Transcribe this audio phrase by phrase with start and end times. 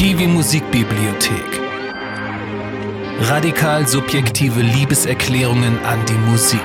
[0.00, 1.60] Kiwi Musikbibliothek.
[3.20, 6.64] Radikal subjektive Liebeserklärungen an die Musik.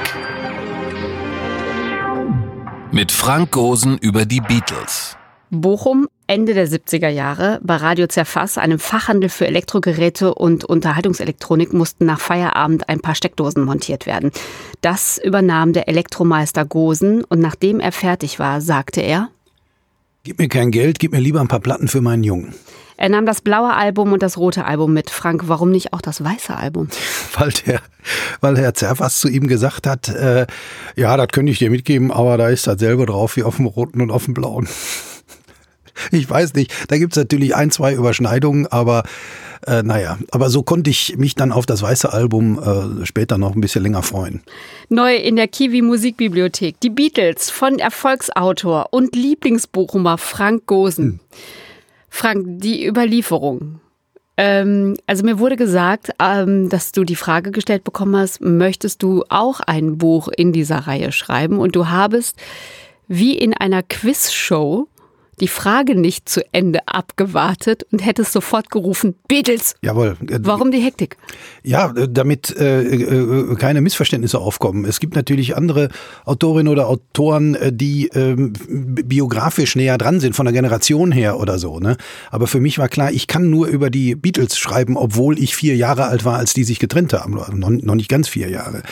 [2.93, 5.17] Mit Frank Gosen über die Beatles.
[5.49, 7.59] Bochum, Ende der 70er Jahre.
[7.61, 13.65] Bei Radio Zerfass, einem Fachhandel für Elektrogeräte und Unterhaltungselektronik, mussten nach Feierabend ein paar Steckdosen
[13.65, 14.31] montiert werden.
[14.79, 19.27] Das übernahm der Elektromeister Gosen und nachdem er fertig war, sagte er,
[20.23, 22.55] Gib mir kein Geld, gib mir lieber ein paar Platten für meinen Jungen.
[22.97, 25.09] Er nahm das blaue Album und das rote Album mit.
[25.09, 26.87] Frank, warum nicht auch das weiße Album?
[27.37, 27.81] Weil der,
[28.39, 30.47] weil Herr Zerfas zu ihm gesagt hat, äh,
[30.95, 34.01] ja, das könnte ich dir mitgeben, aber da ist dasselbe drauf wie auf dem roten
[34.01, 34.67] und auf dem blauen.
[36.11, 39.03] Ich weiß nicht, da gibt's natürlich ein, zwei Überschneidungen, aber
[39.65, 43.55] äh, naja, aber so konnte ich mich dann auf das weiße Album äh, später noch
[43.55, 44.41] ein bisschen länger freuen.
[44.89, 46.79] Neu in der Kiwi Musikbibliothek.
[46.81, 51.05] Die Beatles von Erfolgsautor und Lieblingsbochumer Frank Gosen.
[51.05, 51.19] Hm.
[52.15, 53.81] Frank, die Überlieferung.
[54.37, 59.25] Ähm, also mir wurde gesagt, ähm, dass du die Frage gestellt bekommen hast, möchtest du
[59.27, 61.59] auch ein Buch in dieser Reihe schreiben?
[61.59, 62.37] Und du habest
[63.09, 64.87] wie in einer Quizshow
[65.39, 69.75] die Frage nicht zu Ende abgewartet und hättest sofort gerufen, Beatles.
[69.81, 70.17] Jawohl.
[70.39, 71.17] Warum die Hektik?
[71.63, 74.85] Ja, damit äh, äh, keine Missverständnisse aufkommen.
[74.85, 75.89] Es gibt natürlich andere
[76.25, 81.59] Autorinnen oder Autoren, äh, die äh, biografisch näher dran sind, von der Generation her oder
[81.59, 81.79] so.
[81.79, 81.97] Ne?
[82.31, 85.75] Aber für mich war klar, ich kann nur über die Beatles schreiben, obwohl ich vier
[85.75, 87.33] Jahre alt war, als die sich getrennt haben.
[87.33, 88.83] Noch, noch nicht ganz vier Jahre.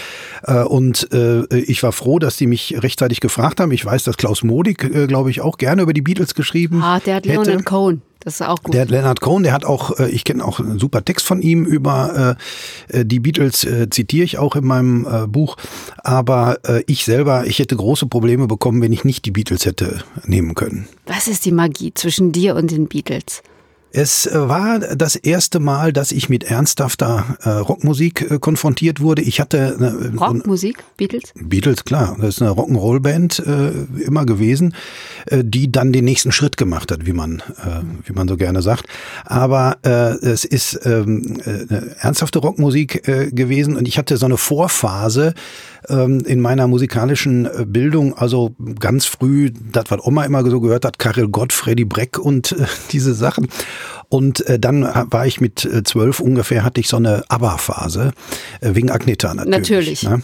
[0.44, 3.72] Äh, und äh, ich war froh, dass die mich rechtzeitig gefragt haben.
[3.72, 6.82] Ich weiß, dass Klaus Modig, äh, glaube ich, auch gerne über die Beatles geschrieben.
[6.82, 7.44] Ah, der hat hätte.
[7.44, 8.02] Leonard Cohen.
[8.24, 8.74] Das ist auch gut.
[8.74, 11.42] Der hat Leonard Cohen, der hat auch, äh, ich kenne auch einen super Text von
[11.42, 12.38] ihm über
[12.92, 15.58] äh, äh die Beatles, äh, zitiere ich auch in meinem äh, Buch.
[15.98, 20.04] Aber äh, ich selber, ich hätte große Probleme bekommen, wenn ich nicht die Beatles hätte
[20.26, 20.88] nehmen können.
[21.06, 23.44] Was ist die Magie zwischen dir und den Beatles?
[23.96, 29.22] Es äh, war das erste Mal, dass ich mit ernsthafter äh, Rockmusik äh, konfrontiert wurde.
[29.22, 31.32] Ich hatte eine, Rockmusik, Beatles?
[31.36, 32.18] Beatles, klar.
[32.20, 34.74] Das ist eine Rock'n'Roll-Band äh, immer gewesen,
[35.28, 38.64] äh, die dann den nächsten Schritt gemacht hat, wie man, äh, wie man so gerne
[38.64, 38.88] sagt.
[39.26, 44.38] Aber äh, es ist ähm, eine ernsthafte Rockmusik äh, gewesen und ich hatte so eine
[44.38, 45.36] Vorphase
[45.88, 50.98] ähm, in meiner musikalischen Bildung, also ganz früh, das was Oma immer so gehört hat,
[50.98, 53.48] Karel Gott, Freddy Breck und äh, diese Sachen.
[54.10, 58.14] Und äh, dann war ich mit äh, zwölf ungefähr, hatte ich so eine ABBA-Phase,
[58.62, 60.04] äh, wegen Agneta natürlich.
[60.04, 60.04] Natürlich.
[60.04, 60.22] Ne?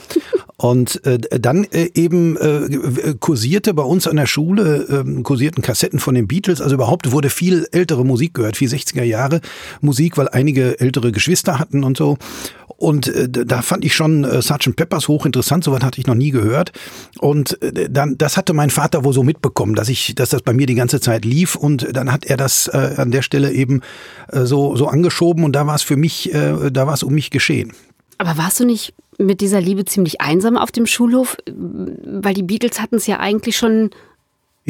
[0.62, 6.00] Und äh, dann äh, eben äh, kursierte bei uns an der Schule, äh, kursierten Kassetten
[6.00, 6.59] von den Beatles.
[6.59, 9.40] Also überhaupt wurde viel ältere Musik gehört, viel 60er Jahre
[9.80, 12.18] Musik, weil einige ältere Geschwister hatten und so.
[12.75, 14.75] Und äh, da fand ich schon äh, Sgt.
[14.75, 16.74] Peppers hochinteressant, sowas hatte ich noch nie gehört.
[17.20, 20.52] Und äh, dann, das hatte mein Vater wohl so mitbekommen, dass ich, dass das bei
[20.52, 21.56] mir die ganze Zeit lief.
[21.56, 23.80] Und dann hat er das äh, an der Stelle eben
[24.28, 27.14] äh, so, so angeschoben und da war es für mich, äh, da war es um
[27.14, 27.72] mich geschehen.
[28.18, 31.38] Aber warst du nicht mit dieser Liebe ziemlich einsam auf dem Schulhof?
[31.46, 33.91] Weil die Beatles hatten es ja eigentlich schon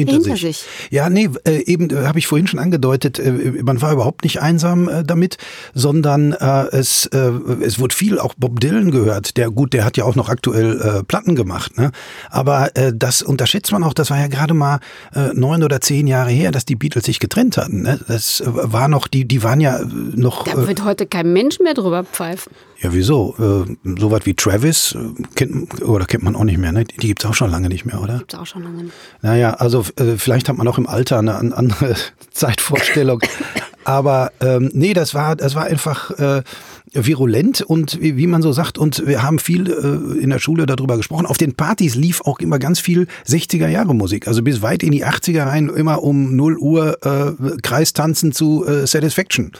[0.00, 0.58] hinter, hinter sich.
[0.58, 0.64] sich.
[0.90, 4.40] Ja, nee, äh, eben äh, habe ich vorhin schon angedeutet, äh, man war überhaupt nicht
[4.40, 5.36] einsam äh, damit,
[5.74, 9.36] sondern äh, es, äh, es wurde viel auch Bob Dylan gehört.
[9.36, 11.92] Der gut, der hat ja auch noch aktuell äh, Platten gemacht, ne?
[12.30, 14.80] Aber äh, das unterschätzt man auch, das war ja gerade mal
[15.14, 17.82] äh, neun oder zehn Jahre her, dass die Beatles sich getrennt hatten.
[17.82, 18.00] Ne?
[18.08, 20.44] Das war noch, die, die waren ja noch.
[20.44, 22.52] Da wird heute kein Mensch mehr drüber pfeifen.
[22.82, 23.34] Ja, wieso?
[23.38, 26.84] Äh, Sowas wie Travis äh, kennt, oder kennt man auch nicht mehr, ne?
[26.84, 28.18] Die gibt's auch schon lange nicht mehr, oder?
[28.18, 28.94] Gibt's auch schon lange nicht.
[29.20, 31.94] Naja, also äh, vielleicht hat man auch im Alter eine, eine andere
[32.32, 33.20] Zeitvorstellung.
[33.84, 36.42] Aber ähm, nee, das war, das war einfach äh,
[36.92, 40.64] virulent und wie, wie man so sagt, und wir haben viel äh, in der Schule
[40.66, 41.26] darüber gesprochen.
[41.26, 44.26] Auf den Partys lief auch immer ganz viel 60er Jahre Musik.
[44.26, 48.86] Also bis weit in die 80er rein, immer um 0 Uhr äh, Kreistanzen zu äh,
[48.86, 49.52] Satisfaction.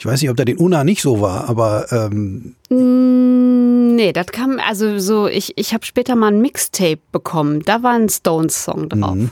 [0.00, 4.28] Ich weiß nicht, ob da den Una nicht so war, aber ähm mm, Nee, das
[4.28, 7.60] kam, also so, ich, ich habe später mal ein Mixtape bekommen.
[7.60, 9.14] Da war ein Stones-Song drauf.
[9.14, 9.30] Mhm.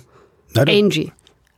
[0.53, 1.11] Na, Angie.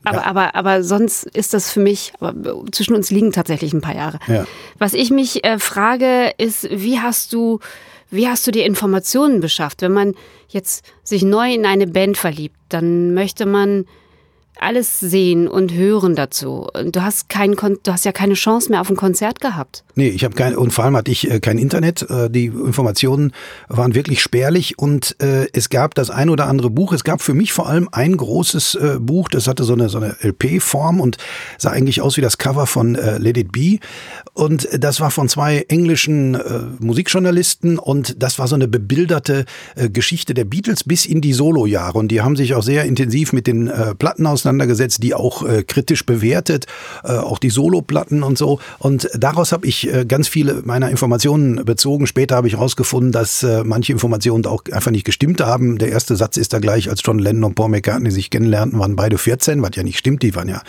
[0.05, 0.27] Aber, ja.
[0.27, 2.35] aber, aber sonst ist das für mich, aber
[2.71, 4.21] zwischen uns liegen tatsächlich ein paar Jahre.
[4.29, 4.47] Ja.
[4.79, 7.59] Was ich mich äh, frage, ist, wie hast du,
[8.11, 9.83] wie hast du dir Informationen beschafft?
[9.83, 10.15] Wenn man
[10.49, 13.87] jetzt sich neu in eine Band verliebt, dann möchte man
[14.61, 16.69] alles sehen und hören dazu.
[16.93, 19.85] Du hast kein, du hast ja keine Chance mehr auf ein Konzert gehabt.
[19.95, 22.09] Nee, ich habe kein und vor allem hatte ich äh, kein Internet.
[22.09, 23.33] Äh, die Informationen
[23.69, 26.93] waren wirklich spärlich und äh, es gab das ein oder andere Buch.
[26.93, 30.17] Es gab für mich vor allem ein großes Buch, das hatte so eine so eine
[30.23, 31.17] LP-Form und
[31.59, 33.79] sah eigentlich aus wie das Cover von Let It Be.
[34.33, 36.39] Und das war von zwei englischen
[36.79, 39.45] Musikjournalisten und das war so eine bebilderte
[39.93, 43.47] Geschichte der Beatles bis in die Solo-Jahre und die haben sich auch sehr intensiv mit
[43.47, 46.67] den Platten auseinandergesetzt auseinandergesetzt, die auch äh, kritisch bewertet,
[47.05, 48.59] äh, auch die Soloplatten und so.
[48.79, 52.07] Und daraus habe ich äh, ganz viele meiner Informationen bezogen.
[52.07, 55.79] Später habe ich herausgefunden, dass äh, manche Informationen auch einfach nicht gestimmt haben.
[55.79, 58.97] Der erste Satz ist da gleich, als John Lennon und Paul McCartney sich kennenlernten, waren
[58.97, 60.63] beide 14, was ja nicht stimmt, die waren ja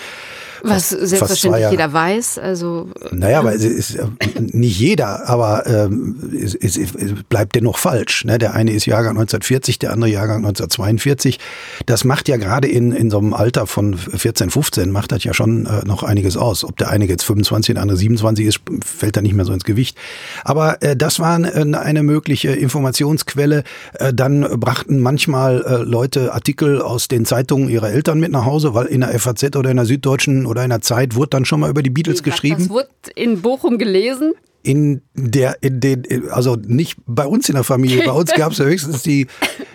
[0.63, 2.37] was selbstverständlich jeder weiß.
[2.37, 3.97] Also, naja, aber es ist
[4.39, 6.93] nicht jeder, aber ähm, es, es, es
[7.29, 8.25] bleibt dennoch falsch.
[8.25, 8.37] Ne?
[8.37, 11.39] Der eine ist Jahrgang 1940, der andere Jahrgang 1942.
[11.85, 15.33] Das macht ja gerade in, in so einem Alter von 14, 15, macht das ja
[15.33, 16.63] schon äh, noch einiges aus.
[16.63, 19.63] Ob der eine jetzt 25, der andere 27 ist, fällt da nicht mehr so ins
[19.63, 19.97] Gewicht.
[20.43, 23.63] Aber äh, das war äh, eine mögliche Informationsquelle.
[23.93, 28.73] Äh, dann brachten manchmal äh, Leute Artikel aus den Zeitungen ihrer Eltern mit nach Hause,
[28.73, 31.69] weil in der FAZ oder in der Süddeutschen oder einer Zeit wurde dann schon mal
[31.69, 32.59] über die Beatles geschrieben.
[32.59, 34.33] Das wurde in Bochum gelesen?
[34.63, 38.59] in der, in den, also nicht bei uns in der Familie, bei uns gab es
[38.59, 39.27] ja höchstens die,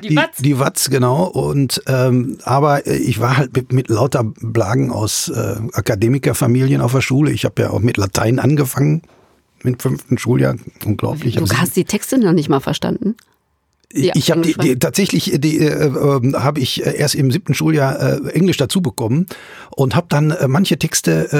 [0.02, 0.36] die, die, Watz.
[0.38, 1.24] die Watz, genau.
[1.24, 7.00] Und ähm, aber ich war halt mit, mit lauter Blagen aus äh, Akademikerfamilien auf der
[7.00, 7.32] Schule.
[7.32, 9.02] Ich habe ja auch mit Latein angefangen,
[9.62, 10.56] mit fünften Schuljahr.
[10.84, 11.34] Unglaublich.
[11.34, 13.16] Du hast die Texte noch nicht mal verstanden?
[13.92, 17.54] Ja, ich habe die, die, tatsächlich die äh, äh, habe ich äh, erst im siebten
[17.54, 19.26] Schuljahr äh, Englisch dazu bekommen
[19.70, 21.32] und habe dann äh, manche Texte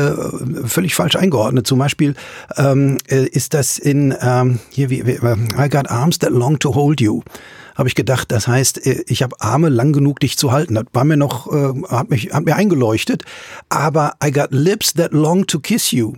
[0.63, 1.67] äh, völlig falsch eingeordnet.
[1.67, 2.15] Zum Beispiel
[2.57, 6.59] ähm, äh, ist das in ähm, hier wie, wie äh, I got arms that long
[6.59, 7.23] to hold you
[7.77, 10.75] habe ich gedacht, das heißt, äh, ich habe Arme lang genug, dich zu halten.
[10.75, 13.25] Das war mir noch, äh, hat, mich, hat mir eingeleuchtet.
[13.69, 16.15] Aber I got lips that long to kiss you.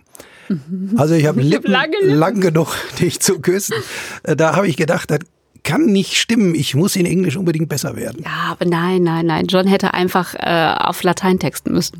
[0.96, 2.68] Also ich habe Lippen lang genug,
[3.00, 3.74] dich zu küssen.
[4.22, 5.18] Da habe ich gedacht, das
[5.62, 6.54] kann nicht stimmen.
[6.54, 8.22] Ich muss in Englisch unbedingt besser werden.
[8.24, 9.46] Ja, aber nein, nein, nein.
[9.46, 11.98] John hätte einfach äh, auf Latein texten müssen.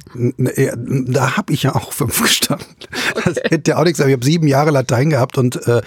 [1.09, 2.67] Da habe ich ja auch fünf gestanden.
[3.15, 3.23] Okay.
[3.25, 4.01] Das hätte ja auch nichts.
[4.01, 5.83] Aber ich habe sieben Jahre Latein gehabt und äh,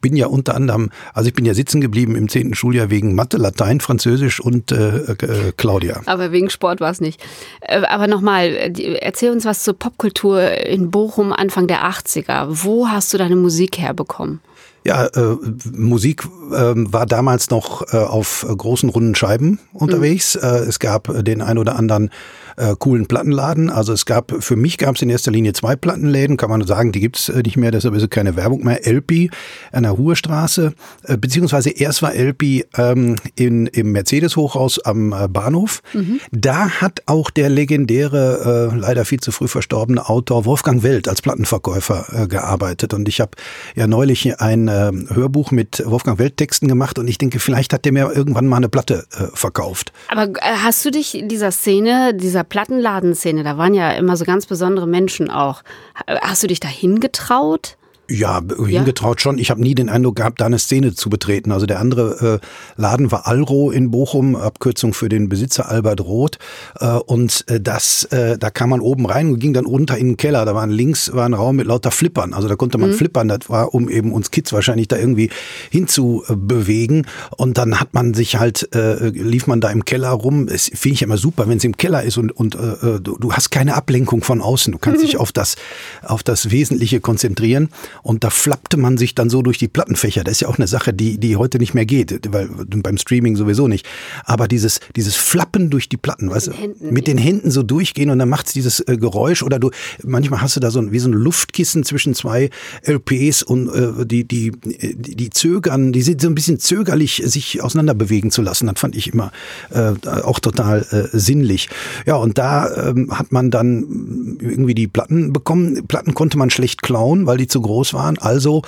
[0.00, 3.36] bin ja unter anderem, also ich bin ja sitzen geblieben im zehnten Schuljahr wegen Mathe,
[3.36, 6.00] Latein, Französisch und äh, äh, Claudia.
[6.06, 7.22] Aber wegen Sport war es nicht.
[7.60, 12.46] Äh, aber nochmal, erzähl uns was zur Popkultur in Bochum Anfang der 80er.
[12.48, 14.40] Wo hast du deine Musik herbekommen?
[14.86, 15.36] Ja, äh,
[15.72, 20.36] Musik äh, war damals noch äh, auf großen runden Scheiben unterwegs.
[20.36, 20.42] Mhm.
[20.44, 22.10] Äh, es gab den ein oder anderen
[22.56, 23.70] äh, coolen Plattenladen.
[23.70, 26.92] Also es gab, für mich gab es in erster Linie zwei Plattenläden, kann man sagen,
[26.92, 28.86] die gibt's äh, nicht mehr, deshalb ist es keine Werbung mehr.
[28.86, 29.30] LP
[29.72, 30.72] an der Ruhestraße,
[31.04, 35.82] äh, beziehungsweise erst war LP ähm, in, im Mercedes-Hochhaus am äh, Bahnhof.
[35.92, 36.20] Mhm.
[36.32, 41.22] Da hat auch der legendäre, äh, leider viel zu früh verstorbene Autor Wolfgang Welt als
[41.22, 42.94] Plattenverkäufer äh, gearbeitet.
[42.94, 43.32] Und ich habe
[43.74, 47.92] ja neulich ein äh, Hörbuch mit Wolfgang Welt-Texten gemacht und ich denke, vielleicht hat der
[47.92, 49.92] mir irgendwann mal eine Platte äh, verkauft.
[50.08, 54.24] Aber äh, hast du dich in dieser Szene, dieser Plattenladenszene, da waren ja immer so
[54.24, 55.62] ganz besondere Menschen auch.
[56.06, 57.76] Hast du dich da hingetraut?
[58.08, 59.38] Ja, hingetraut schon.
[59.38, 61.50] Ich habe nie den Eindruck gehabt, da eine Szene zu betreten.
[61.50, 66.38] Also der andere äh, Laden war Alro in Bochum, Abkürzung für den Besitzer Albert Roth.
[66.78, 70.10] Äh, und äh, das, äh, da kam man oben rein und ging dann runter in
[70.10, 70.44] den Keller.
[70.44, 72.32] Da waren links war ein Raum mit lauter Flippern.
[72.32, 72.94] Also da konnte man mhm.
[72.94, 73.26] flippern.
[73.26, 75.30] Das war, um eben uns Kids wahrscheinlich da irgendwie
[75.70, 77.08] hinzubewegen.
[77.36, 80.46] Und dann hat man sich halt, äh, lief man da im Keller rum.
[80.46, 83.32] Es finde ich immer super, wenn es im Keller ist und, und äh, du, du
[83.32, 84.72] hast keine Ablenkung von außen.
[84.72, 85.56] Du kannst dich auf das,
[86.04, 87.68] auf das Wesentliche konzentrieren.
[88.02, 90.24] Und da flappte man sich dann so durch die Plattenfächer.
[90.24, 93.36] Das ist ja auch eine Sache, die, die heute nicht mehr geht, weil beim Streaming
[93.36, 93.86] sowieso nicht.
[94.24, 98.18] Aber dieses, dieses Flappen durch die Platten, weißt du, mit den Händen so durchgehen und
[98.18, 99.70] dann macht's dieses äh, Geräusch oder du,
[100.04, 102.50] manchmal hast du da so ein, wie so ein Luftkissen zwischen zwei
[102.82, 107.62] LPs und äh, die, die, die, die zögern, die sind so ein bisschen zögerlich, sich
[107.62, 108.66] auseinander bewegen zu lassen.
[108.66, 109.32] Das fand ich immer
[109.70, 111.68] äh, auch total äh, sinnlich.
[112.06, 115.86] Ja, und da ähm, hat man dann irgendwie die Platten bekommen.
[115.86, 118.18] Platten konnte man schlecht klauen, weil die zu groß groß waren.
[118.18, 118.62] Also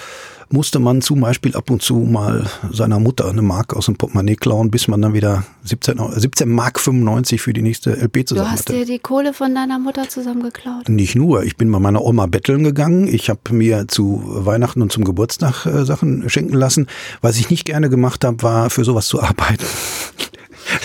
[0.51, 4.37] musste man zum Beispiel ab und zu mal seiner Mutter eine Mark aus dem Portemonnaie
[4.37, 8.53] klauen, bis man dann wieder 17, 17 Mark 95 für die nächste LP zusammen Du
[8.53, 8.79] hast hatte.
[8.79, 10.89] dir die Kohle von deiner Mutter zusammengeklaut?
[10.89, 11.43] Nicht nur.
[11.43, 13.09] Ich bin bei meiner Oma betteln gegangen.
[13.09, 16.87] Ich habe mir zu Weihnachten und zum Geburtstag äh, Sachen schenken lassen.
[17.21, 19.67] Was ich nicht gerne gemacht habe, war für sowas zu arbeiten.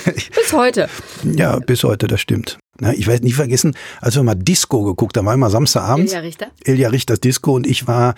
[0.05, 0.89] Bis heute.
[1.23, 2.57] Ja, bis heute, das stimmt.
[2.83, 6.09] Na, ich werde nicht vergessen, als wir mal Disco geguckt haben, war immer Samstagabend.
[6.09, 6.47] Ilja Richter.
[6.65, 8.13] Ilja Richters Disco und ich war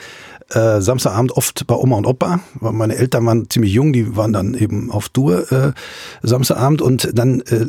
[0.50, 4.34] äh, Samstagabend oft bei Oma und Opa, weil meine Eltern waren ziemlich jung, die waren
[4.34, 5.74] dann eben auf Tour äh,
[6.24, 7.68] Samstagabend und dann äh,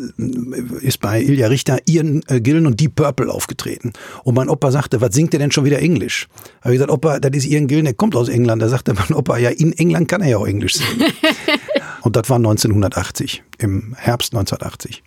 [0.80, 3.92] ist bei Ilja Richter Ian äh, Gillen und Deep Purple aufgetreten.
[4.24, 6.28] Und mein Opa sagte, was singt der denn schon wieder Englisch?
[6.62, 8.62] Habe ich gesagt, Opa, das ist Ian Gillen, der kommt aus England.
[8.62, 11.12] Da sagte mein Opa, ja, in England kann er ja auch Englisch singen.
[12.00, 15.02] und das war 1980, im Herbst 1980.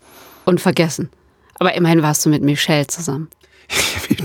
[0.45, 1.09] Und vergessen.
[1.59, 3.29] Aber immerhin warst du mit Michelle zusammen.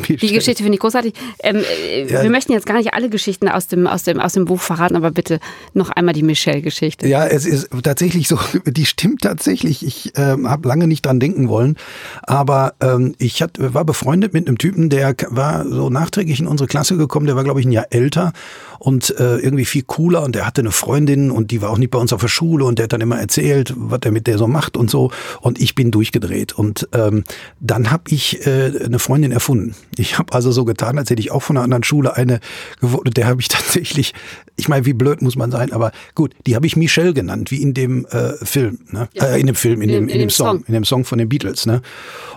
[0.08, 1.14] Die Geschichte finde ich großartig.
[1.42, 2.22] Ähm, äh, ja.
[2.22, 4.96] Wir möchten jetzt gar nicht alle Geschichten aus dem, aus, dem, aus dem Buch verraten,
[4.96, 5.40] aber bitte
[5.72, 7.08] noch einmal die Michelle-Geschichte.
[7.08, 9.84] Ja, es ist tatsächlich so, die stimmt tatsächlich.
[9.84, 11.76] Ich ähm, habe lange nicht dran denken wollen,
[12.22, 16.68] aber ähm, ich hat, war befreundet mit einem Typen, der war so nachträglich in unsere
[16.68, 18.32] Klasse gekommen, der war, glaube ich, ein Jahr älter
[18.78, 21.90] und äh, irgendwie viel cooler und der hatte eine Freundin und die war auch nicht
[21.90, 24.38] bei uns auf der Schule und der hat dann immer erzählt, was er mit der
[24.38, 25.10] so macht und so
[25.40, 27.24] und ich bin durchgedreht und ähm,
[27.60, 29.73] dann habe ich äh, eine Freundin erfunden.
[29.96, 32.40] Ich habe also so getan, als hätte ich auch von einer anderen Schule eine
[32.80, 34.14] gewohnt und der habe ich tatsächlich,
[34.56, 37.60] ich meine, wie blöd muss man sein, aber gut, die habe ich Michelle genannt, wie
[37.60, 39.08] in dem äh, Film, ne?
[39.12, 39.24] Ja.
[39.24, 41.04] Äh, in dem Film, in, in dem, in, in dem Song, Song, in dem Song
[41.04, 41.82] von den Beatles, ne?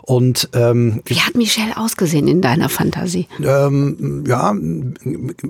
[0.02, 3.28] Und ähm, wie hat Michelle ausgesehen in deiner Fantasie?
[3.44, 4.96] Ähm, ja, ein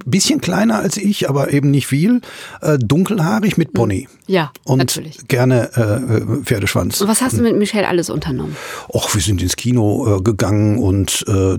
[0.06, 2.22] bisschen kleiner als ich, aber eben nicht viel.
[2.62, 4.08] Äh, dunkelhaarig mit Pony.
[4.26, 5.28] Ja, und natürlich.
[5.28, 7.00] gerne äh, Pferdeschwanz.
[7.02, 8.56] Und was hast du mit Michelle alles unternommen?
[8.90, 11.58] Och, wir sind ins Kino äh, gegangen und äh,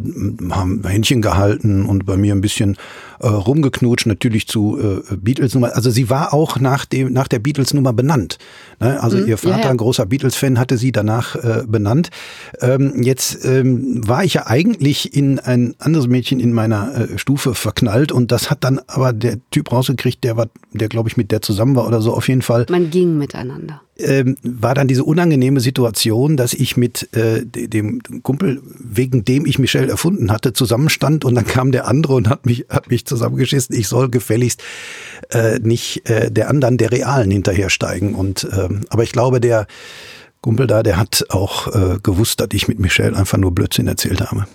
[0.50, 2.76] haben Händchen gehalten und bei mir ein bisschen
[3.20, 5.74] äh, rumgeknutscht, natürlich zu äh, Beatles-Nummer.
[5.74, 8.38] Also sie war auch nach, dem, nach der Beatles-Nummer benannt.
[8.80, 9.02] Ne?
[9.02, 9.70] Also mhm, ihr Vater, ja, ja.
[9.70, 12.10] ein großer Beatles-Fan, hatte sie danach äh, benannt.
[12.60, 17.54] Ähm, jetzt ähm, war ich ja eigentlich in ein anderes Mädchen in meiner äh, Stufe
[17.54, 21.30] verknallt und das hat dann aber der Typ rausgekriegt, der war, der glaube ich mit
[21.30, 22.66] der zusammen war oder so auf jeden Fall.
[22.68, 28.62] Man ging miteinander ähm, war dann diese unangenehme Situation, dass ich mit äh, dem Kumpel,
[28.78, 32.66] wegen dem ich Michelle erfunden hatte, zusammenstand und dann kam der andere und hat mich,
[32.68, 34.62] hat mich zusammengeschissen, ich soll gefälligst
[35.30, 38.14] äh, nicht äh, der anderen, der Realen hinterhersteigen.
[38.14, 39.66] Und ähm, aber ich glaube, der
[40.40, 44.20] Kumpel da, der hat auch äh, gewusst, dass ich mit Michelle einfach nur Blödsinn erzählt
[44.20, 44.46] habe.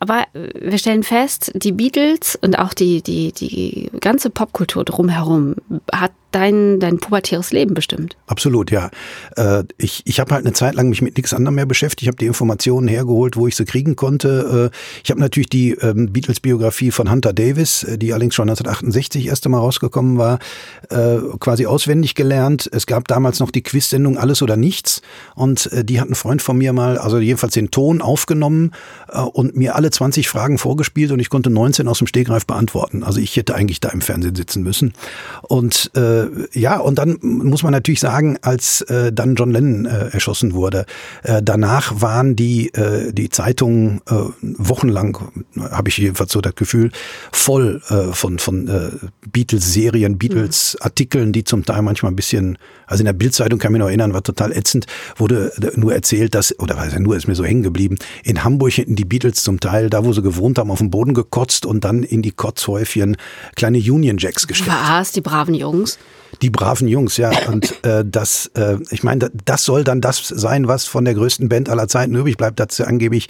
[0.00, 5.56] Aber äh, wir stellen fest, die Beatles und auch die, die, die ganze Popkultur drumherum
[5.92, 8.16] hat dein, dein pubertäres Leben bestimmt.
[8.26, 8.90] Absolut, ja.
[9.36, 12.02] Äh, ich ich habe halt eine Zeit lang mich mit nichts anderem mehr beschäftigt.
[12.02, 14.70] Ich habe die Informationen hergeholt, wo ich sie kriegen konnte.
[14.72, 19.26] Äh, ich habe natürlich die ähm, Beatles-Biografie von Hunter Davis, äh, die allerdings schon 1968
[19.26, 20.38] erst einmal rausgekommen war,
[21.40, 22.68] quasi auswendig gelernt.
[22.72, 25.02] Es gab damals noch die Quiz-Sendung Alles oder Nichts
[25.34, 28.72] und die hat ein Freund von mir mal, also jedenfalls den Ton aufgenommen
[29.32, 33.02] und mir alle 20 Fragen vorgespielt und ich konnte 19 aus dem Stegreif beantworten.
[33.02, 34.92] Also ich hätte eigentlich da im Fernsehen sitzen müssen.
[35.42, 36.15] Und äh,
[36.52, 40.86] ja, und dann muss man natürlich sagen, als äh, dann John Lennon äh, erschossen wurde,
[41.22, 45.18] äh, danach waren die, äh, die Zeitungen äh, wochenlang,
[45.58, 46.90] habe ich jedenfalls so das Gefühl,
[47.32, 48.90] voll äh, von, von äh,
[49.30, 53.80] Beatles-Serien, Beatles-Artikeln, die zum Teil manchmal ein bisschen, also in der Bildzeitung kann ich mich
[53.80, 57.34] noch erinnern, war total ätzend, wurde nur erzählt, dass, oder weiß ja nur, ist mir
[57.34, 60.70] so hängen geblieben, in Hamburg hätten die Beatles zum Teil, da wo sie gewohnt haben,
[60.70, 63.16] auf den Boden gekotzt und dann in die Kotzhäufchen
[63.54, 64.76] kleine Union Jacks gestellt.
[64.88, 65.98] Was, die braven Jungs?
[66.42, 67.30] Die braven Jungs, ja.
[67.48, 71.48] Und äh, das, äh, ich meine, das soll dann das sein, was von der größten
[71.48, 73.28] Band aller Zeiten übrig bleibt, dass sie angeblich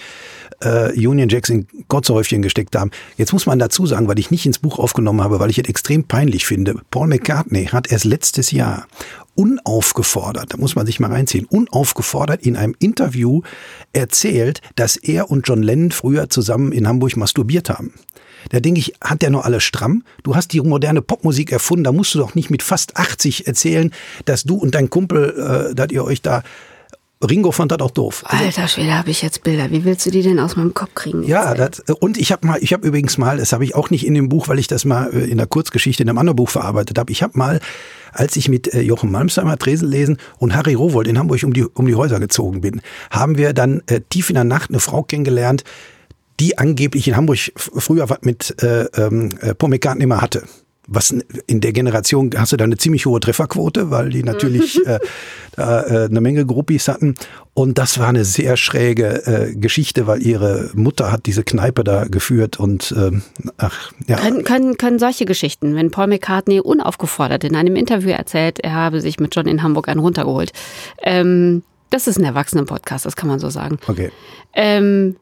[0.60, 2.90] äh, Union Jacks in Kotzhäufchen gesteckt haben.
[3.16, 5.68] Jetzt muss man dazu sagen, weil ich nicht ins Buch aufgenommen habe, weil ich es
[5.68, 6.76] extrem peinlich finde.
[6.90, 8.86] Paul McCartney hat erst letztes Jahr
[9.34, 13.42] unaufgefordert, da muss man sich mal reinziehen, unaufgefordert in einem Interview
[13.92, 17.92] erzählt, dass er und John Lennon früher zusammen in Hamburg masturbiert haben.
[18.50, 20.04] Da denke ich, hat der noch alles stramm?
[20.22, 23.92] Du hast die moderne Popmusik erfunden, da musst du doch nicht mit fast 80 erzählen,
[24.24, 26.42] dass du und dein Kumpel, äh, dass ihr euch da
[27.24, 28.24] Ringo fand das auch doof.
[28.26, 29.70] Also Alter Schwede, habe ich jetzt Bilder.
[29.70, 31.22] Wie willst du die denn aus meinem Kopf kriegen?
[31.22, 34.06] Ja, das, und ich habe mal, ich habe übrigens mal, das habe ich auch nicht
[34.06, 36.50] in dem Buch, weil ich das mal äh, in der Kurzgeschichte in einem anderen Buch
[36.50, 37.10] verarbeitet habe.
[37.10, 37.60] Ich habe mal,
[38.12, 41.64] als ich mit äh, Jochen Malmsheimer Tresen lesen und Harry Rowold in Hamburg um die
[41.64, 45.02] um die Häuser gezogen bin, haben wir dann äh, tief in der Nacht eine Frau
[45.02, 45.64] kennengelernt,
[46.40, 50.44] die angeblich in Hamburg früher was mit äh, ähm, äh, Paul McCartney immer hatte.
[50.88, 51.12] Was
[51.48, 55.00] in der Generation hast du da eine ziemlich hohe Trefferquote, weil die natürlich äh,
[55.56, 57.16] da, äh, eine Menge Gruppis hatten.
[57.54, 62.04] Und das war eine sehr schräge äh, Geschichte, weil ihre Mutter hat diese Kneipe da
[62.04, 63.22] geführt und ähm,
[63.56, 64.16] ach ja.
[64.18, 69.00] Können, können, können solche Geschichten, wenn Paul McCartney unaufgefordert in einem Interview erzählt, er habe
[69.00, 70.52] sich mit John in Hamburg einen runtergeholt.
[71.02, 73.78] Ähm, das ist ein Erwachsenen-Podcast, das kann man so sagen.
[73.88, 74.10] Okay.
[74.54, 75.16] Ähm,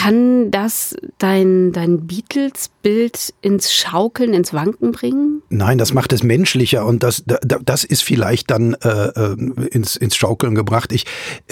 [0.00, 5.42] kann das dein, dein Beatles-Bild ins Schaukeln, ins Wanken bringen?
[5.50, 10.16] Nein, das macht es menschlicher und das, das ist vielleicht dann äh, äh, ins, ins
[10.16, 10.92] Schaukeln gebracht.
[10.92, 11.04] Ich,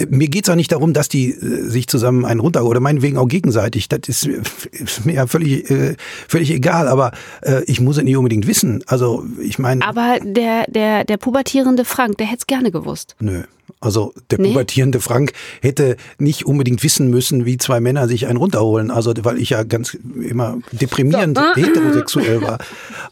[0.09, 3.17] mir geht es auch nicht darum, dass die äh, sich zusammen einen runter oder meinetwegen
[3.17, 3.87] auch gegenseitig.
[3.87, 5.95] Das ist, ist mir ja völlig, äh,
[6.27, 8.83] völlig egal, aber äh, ich muss es nicht unbedingt wissen.
[8.87, 9.85] Also ich meine.
[9.85, 13.15] Aber der, der, der pubertierende Frank, der hätte es gerne gewusst.
[13.19, 13.43] Nö.
[13.79, 14.49] Also der nee.
[14.49, 18.91] pubertierende Frank hätte nicht unbedingt wissen müssen, wie zwei Männer sich einen runterholen.
[18.91, 21.61] Also weil ich ja ganz immer deprimierend so.
[21.61, 22.59] heterosexuell war.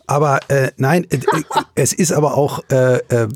[0.05, 1.19] Aber äh, nein, äh,
[1.75, 3.27] es ist aber auch äh, äh,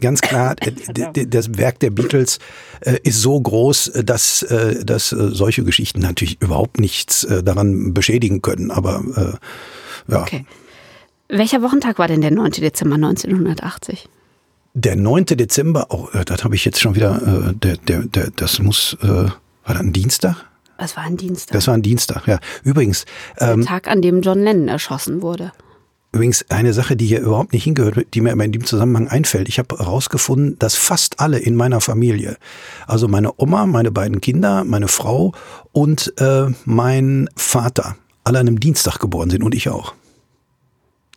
[0.00, 2.38] ganz klar, äh, das Werk der Beatles
[2.80, 7.94] äh, ist so groß, dass, äh, dass äh, solche Geschichten natürlich überhaupt nichts äh, daran
[7.94, 8.70] beschädigen können.
[8.70, 10.22] Aber äh, ja.
[10.22, 10.44] Okay.
[11.28, 12.52] Welcher Wochentag war denn der 9.
[12.52, 14.08] Dezember 1980?
[14.74, 15.26] Der 9.
[15.26, 19.06] Dezember, oh, das habe ich jetzt schon wieder, äh, der, der, der, das muss, äh,
[19.06, 19.32] war
[19.64, 20.36] das ein Dienstag?
[20.78, 21.52] Das war ein Dienstag.
[21.52, 22.38] Das war ein Dienstag, ja.
[22.64, 23.04] Übrigens.
[23.38, 25.52] Ähm, der Tag, an dem John Lennon erschossen wurde.
[26.12, 29.48] Übrigens eine Sache, die hier überhaupt nicht hingehört, die mir in dem Zusammenhang einfällt.
[29.48, 32.36] Ich habe herausgefunden, dass fast alle in meiner Familie,
[32.86, 35.32] also meine Oma, meine beiden Kinder, meine Frau
[35.72, 39.94] und äh, mein Vater, alle an einem Dienstag geboren sind und ich auch.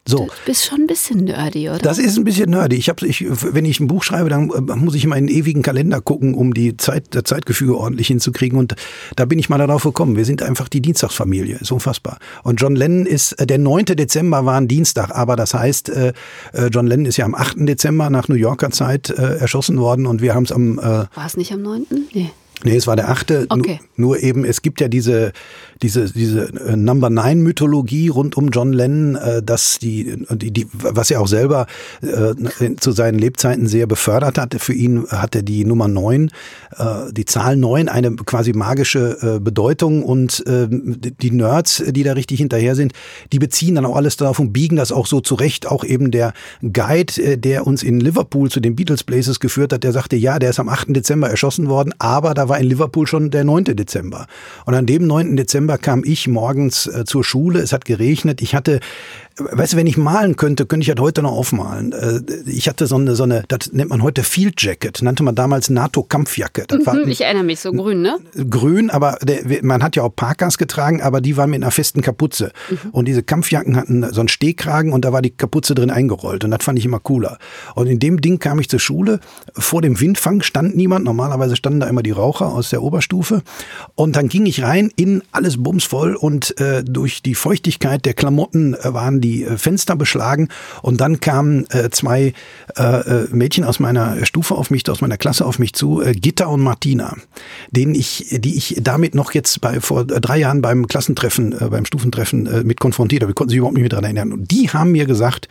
[0.07, 0.27] So.
[0.27, 1.79] Du bist schon ein bisschen nerdy, oder?
[1.79, 2.75] Das ist ein bisschen nerdy.
[2.75, 5.63] Ich hab, ich, wenn ich ein Buch schreibe, dann äh, muss ich in einen ewigen
[5.63, 8.59] Kalender gucken, um die Zeit, das Zeitgefüge ordentlich hinzukriegen.
[8.59, 8.75] Und
[9.15, 10.15] da bin ich mal darauf gekommen.
[10.15, 11.57] Wir sind einfach die Dienstagsfamilie.
[11.57, 12.19] Ist unfassbar.
[12.43, 13.85] Und John Lennon ist, äh, der 9.
[13.85, 16.13] Dezember war ein Dienstag, aber das heißt, äh,
[16.71, 17.67] John Lennon ist ja am 8.
[17.67, 20.77] Dezember nach New Yorker Zeit erschossen worden und wir haben es am.
[20.77, 21.85] War es nicht am 9.?
[22.13, 22.31] Nee.
[22.63, 23.45] Nee, es war der achte.
[23.49, 23.79] Okay.
[23.95, 25.33] Nur, nur, eben, es gibt ja diese,
[25.81, 30.67] diese, diese äh, Number Nine Mythologie rund um John Lennon, äh, dass die, die, die,
[30.71, 31.67] was er auch selber
[32.01, 32.33] äh,
[32.77, 34.59] zu seinen Lebzeiten sehr befördert hatte.
[34.59, 36.31] Für ihn hatte die Nummer neun,
[36.77, 42.13] äh, die Zahl neun, eine quasi magische äh, Bedeutung und äh, die Nerds, die da
[42.13, 42.93] richtig hinterher sind,
[43.33, 45.67] die beziehen dann auch alles darauf und biegen das auch so zurecht.
[45.67, 49.83] Auch eben der Guide, äh, der uns in Liverpool zu den Beatles Places geführt hat,
[49.83, 50.95] der sagte, ja, der ist am 8.
[50.95, 53.65] Dezember erschossen worden, aber da war in Liverpool schon der 9.
[53.65, 54.27] Dezember.
[54.65, 55.35] Und an dem 9.
[55.35, 58.79] Dezember kam ich morgens äh, zur Schule, es hat geregnet, ich hatte
[59.37, 61.91] weißt du, wenn ich malen könnte, könnte ich halt heute noch aufmalen.
[61.91, 65.35] Äh, ich hatte so eine, so eine, das nennt man heute Field Jacket, nannte man
[65.35, 66.65] damals NATO-Kampfjacke.
[66.71, 68.17] Mhm, ich erinnere mich, so grün, ne?
[68.49, 72.01] Grün, aber der, man hat ja auch Parkas getragen, aber die waren mit einer festen
[72.01, 72.51] Kapuze.
[72.69, 72.89] Mhm.
[72.91, 76.43] Und diese Kampfjacken hatten so einen Stehkragen und da war die Kapuze drin eingerollt.
[76.45, 77.37] Und das fand ich immer cooler.
[77.75, 79.19] Und in dem Ding kam ich zur Schule.
[79.53, 81.03] Vor dem Windfang stand niemand.
[81.05, 83.41] Normalerweise standen da immer die Raucher aus der Oberstufe.
[83.95, 88.75] Und dann ging ich rein in alles bumsvoll und äh, durch die Feuchtigkeit der Klamotten
[88.75, 90.49] äh, waren die äh, Fenster beschlagen
[90.81, 92.33] und dann kamen äh, zwei
[92.77, 96.13] äh, äh, Mädchen aus meiner Stufe auf mich, aus meiner Klasse auf mich zu, äh,
[96.13, 97.15] Gitta und Martina,
[97.71, 101.85] denen ich, die ich damit noch jetzt bei vor drei Jahren beim Klassentreffen, äh, beim
[101.85, 103.31] Stufentreffen äh, mit konfrontiert habe.
[103.31, 104.33] Wir konnten sich überhaupt nicht mehr daran erinnern.
[104.33, 105.47] Und die haben mir gesagt,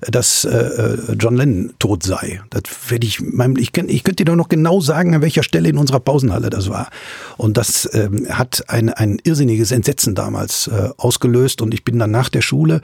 [0.00, 2.40] dass äh, John Lennon tot sei.
[2.50, 5.68] Das werde ich, meinem, ich, ich könnte dir doch noch genau sagen, an welcher Stelle
[5.68, 6.90] in unserer Pausenhalle das war.
[7.36, 11.62] Und das ähm, hat ein, ein irrsinniges Entsetzen damals äh, ausgelöst.
[11.62, 12.80] Und ich bin dann nach der Schule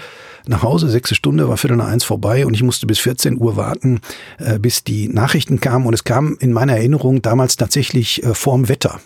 [0.47, 3.57] nach Hause, sechste Stunde, war Viertel nach eins vorbei und ich musste bis 14 Uhr
[3.57, 4.01] warten,
[4.39, 5.87] äh, bis die Nachrichten kamen.
[5.87, 9.01] Und es kam in meiner Erinnerung damals tatsächlich äh, vorm Wetter.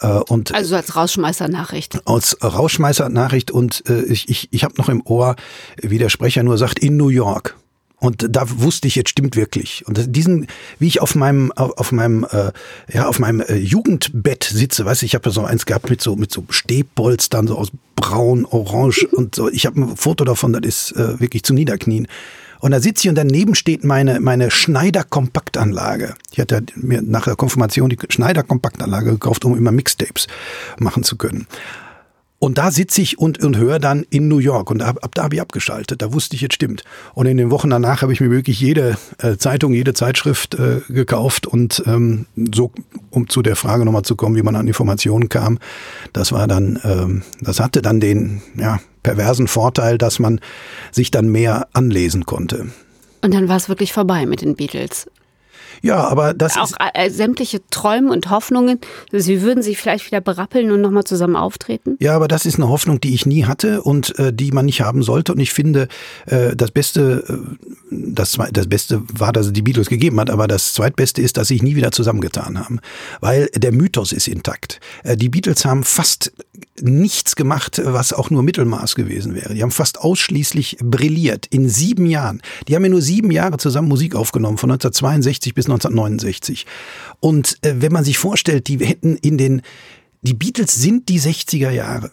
[0.00, 2.00] Äh, und also als Rausschmeißer-Nachricht.
[2.06, 5.36] Als Rausschmeißer-Nachricht und äh, ich, ich, ich habe noch im Ohr,
[5.80, 7.56] wie der Sprecher nur sagt, in New York.
[8.00, 9.86] Und da wusste ich, jetzt stimmt wirklich.
[9.86, 10.46] Und diesen,
[10.78, 12.52] wie ich auf meinem, auf meinem, äh,
[12.92, 16.02] ja, auf meinem äh, Jugendbett sitze, weißt du, ich habe ja so eins gehabt mit
[16.02, 19.48] so, mit so Stehpolstern, so aus braun, orange und so.
[19.50, 22.06] Ich habe ein Foto davon, das ist äh, wirklich zu niederknien.
[22.60, 26.14] Und da sitze ich und daneben steht meine, meine Schneider-Kompaktanlage.
[26.32, 30.28] Ich hatte mir nach der Konfirmation die Schneider-Kompaktanlage gekauft, um immer Mixtapes
[30.78, 31.46] machen zu können.
[32.44, 34.70] Und da sitze ich und, und höre dann in New York.
[34.70, 36.02] Und ab, ab da habe ich abgeschaltet.
[36.02, 36.84] Da wusste ich, jetzt stimmt.
[37.14, 40.82] Und in den Wochen danach habe ich mir wirklich jede äh, Zeitung, jede Zeitschrift äh,
[40.90, 41.46] gekauft.
[41.46, 42.70] Und ähm, so,
[43.08, 45.58] um zu der Frage nochmal zu kommen, wie man an Informationen kam,
[46.12, 50.38] das war dann, ähm, das hatte dann den ja, perversen Vorteil, dass man
[50.92, 52.66] sich dann mehr anlesen konnte.
[53.22, 55.06] Und dann war es wirklich vorbei mit den Beatles.
[55.84, 58.80] Ja, aber das auch ist äh, sämtliche Träume und Hoffnungen.
[59.12, 61.96] Sie würden sich vielleicht wieder berappeln und nochmal zusammen auftreten.
[62.00, 64.80] Ja, aber das ist eine Hoffnung, die ich nie hatte und äh, die man nicht
[64.80, 65.32] haben sollte.
[65.32, 65.88] Und ich finde,
[66.26, 70.48] äh, das Beste, äh, das, das Beste war, dass es die Beatles gegeben hat, aber
[70.48, 72.80] das Zweitbeste ist, dass sie sich nie wieder zusammengetan haben,
[73.20, 74.80] weil der Mythos ist intakt.
[75.02, 76.32] Äh, die Beatles haben fast
[76.80, 79.54] nichts gemacht, was auch nur Mittelmaß gewesen wäre.
[79.54, 82.42] Die haben fast ausschließlich brilliert in sieben Jahren.
[82.66, 86.66] Die haben ja nur sieben Jahre zusammen Musik aufgenommen, von 1962 bis 1969.
[87.20, 89.62] Und äh, wenn man sich vorstellt, die hätten in den,
[90.22, 92.10] die Beatles sind die 60er Jahre.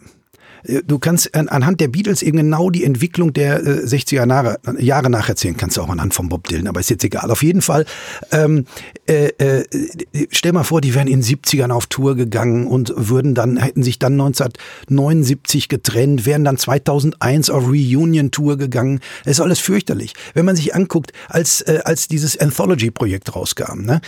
[0.64, 5.58] Äh, du kannst anhand der Beatles eben genau die Entwicklung der 60er Jahre, Jahre nacherzählen.
[5.58, 7.32] Kannst du auch anhand von Bob Dylan, aber ist jetzt egal.
[7.32, 7.86] Auf jeden Fall,
[8.32, 8.66] ähm,
[9.08, 9.66] äh, äh,
[10.32, 13.84] stell mal vor, die wären in den 70ern auf Tour gegangen und würden dann, hätten
[13.84, 19.00] sich dann 1979 getrennt, wären dann 2001 auf Reunion-Tour gegangen.
[19.26, 20.14] Es ist alles fürchterlich.
[20.34, 24.02] Wenn man sich anguckt, als, äh, als dieses Anthology-Projekt rauskam, ne,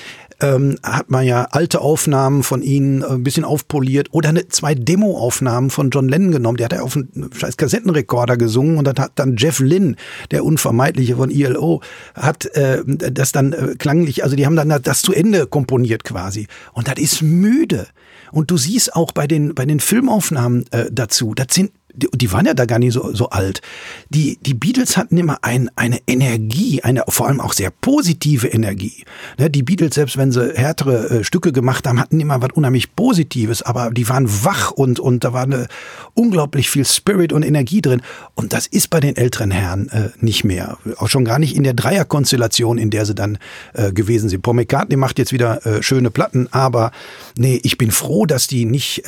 [0.44, 4.76] ähm, hat man ja alte Aufnahmen von ihnen äh, ein bisschen aufpoliert oder eine, zwei
[4.76, 6.58] Demo-Aufnahmen von John Lennon genommen.
[6.58, 9.96] Der hat ja auf einen scheiß Kassettenrekorder gesungen und dann hat dann Jeff Lynn,
[10.32, 11.82] der Unvermeidliche von ILO,
[12.14, 16.48] hat äh, das dann äh, klanglich, also die haben dann das zu Ende komponiert quasi.
[16.74, 17.88] Und das ist müde.
[18.32, 22.32] Und du siehst auch bei den, bei den Filmaufnahmen äh, dazu, das sind die, die
[22.32, 23.62] waren ja da gar nicht so, so alt.
[24.10, 29.04] Die, die Beatles hatten immer ein, eine Energie, eine vor allem auch sehr positive Energie.
[29.38, 32.96] Ne, die Beatles, selbst wenn sie härtere äh, Stücke gemacht haben, hatten immer was unheimlich
[32.96, 35.68] Positives, aber die waren wach und, und da war eine
[36.14, 38.02] unglaublich viel Spirit und Energie drin.
[38.36, 40.78] Und das ist bei den älteren Herren äh, nicht mehr.
[40.98, 43.38] Auch schon gar nicht in der Dreierkonstellation, in der sie dann
[43.74, 44.42] äh, gewesen sind.
[44.42, 46.92] Paul McCartney macht jetzt wieder schöne Platten, aber
[47.38, 49.04] nee, ich bin froh, dass die nicht,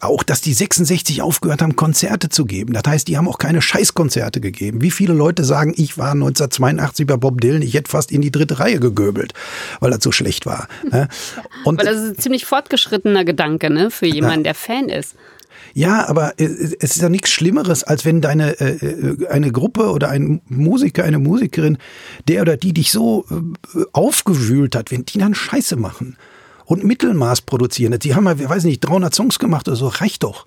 [0.00, 2.72] auch dass die 66 aufgehört haben, Konzerte Konzerte zu geben.
[2.72, 4.82] Das heißt, die haben auch keine Scheißkonzerte gegeben.
[4.82, 8.30] Wie viele Leute sagen, ich war 1982 bei Bob Dylan, ich hätte fast in die
[8.30, 9.32] dritte Reihe gegöbelt,
[9.80, 10.68] weil das so schlecht war.
[10.90, 11.08] Ne?
[11.64, 15.14] Und weil das ist ein ziemlich fortgeschrittener Gedanke ne, für jemanden, der Fan ist.
[15.74, 20.08] Ja, aber es ist ja nichts Schlimmeres, als wenn deine äh, äh, eine Gruppe oder
[20.08, 21.78] ein Musiker, eine Musikerin,
[22.26, 26.16] der oder die dich so äh, aufgewühlt hat, wenn die dann Scheiße machen
[26.64, 27.98] und Mittelmaß produzieren.
[27.98, 30.46] Die haben ja, ich weiß nicht, 300 Songs gemacht oder so, reicht doch.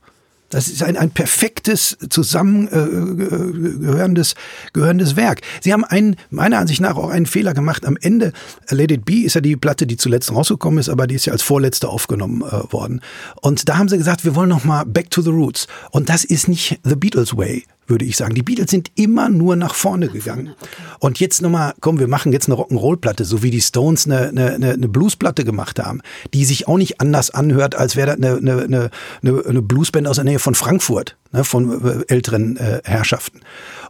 [0.52, 4.36] Das ist ein, ein perfektes zusammengehörendes äh,
[4.74, 5.42] gehörendes Werk.
[5.62, 7.86] Sie haben einen, meiner Ansicht nach auch einen Fehler gemacht.
[7.86, 8.34] Am Ende,
[8.70, 11.34] Let It Be ist ja die Platte, die zuletzt rausgekommen ist, aber die ist ja
[11.34, 13.02] als vorletzte aufgenommen äh, worden.
[13.42, 15.68] Und da haben sie gesagt, wir wollen noch mal back to the roots.
[15.92, 18.34] Und das ist nicht The Beatles Way würde ich sagen.
[18.34, 20.56] Die Beatles sind immer nur nach vorne gegangen.
[21.00, 24.72] Und jetzt nochmal, komm, wir machen jetzt eine Rock'n'Roll-Platte, so wie die Stones eine, eine,
[24.72, 26.02] eine Blues-Platte gemacht haben,
[26.34, 28.90] die sich auch nicht anders anhört, als wäre das eine, eine,
[29.22, 33.42] eine, eine Bluesband aus der Nähe von Frankfurt, ne, von äh, älteren äh, Herrschaften.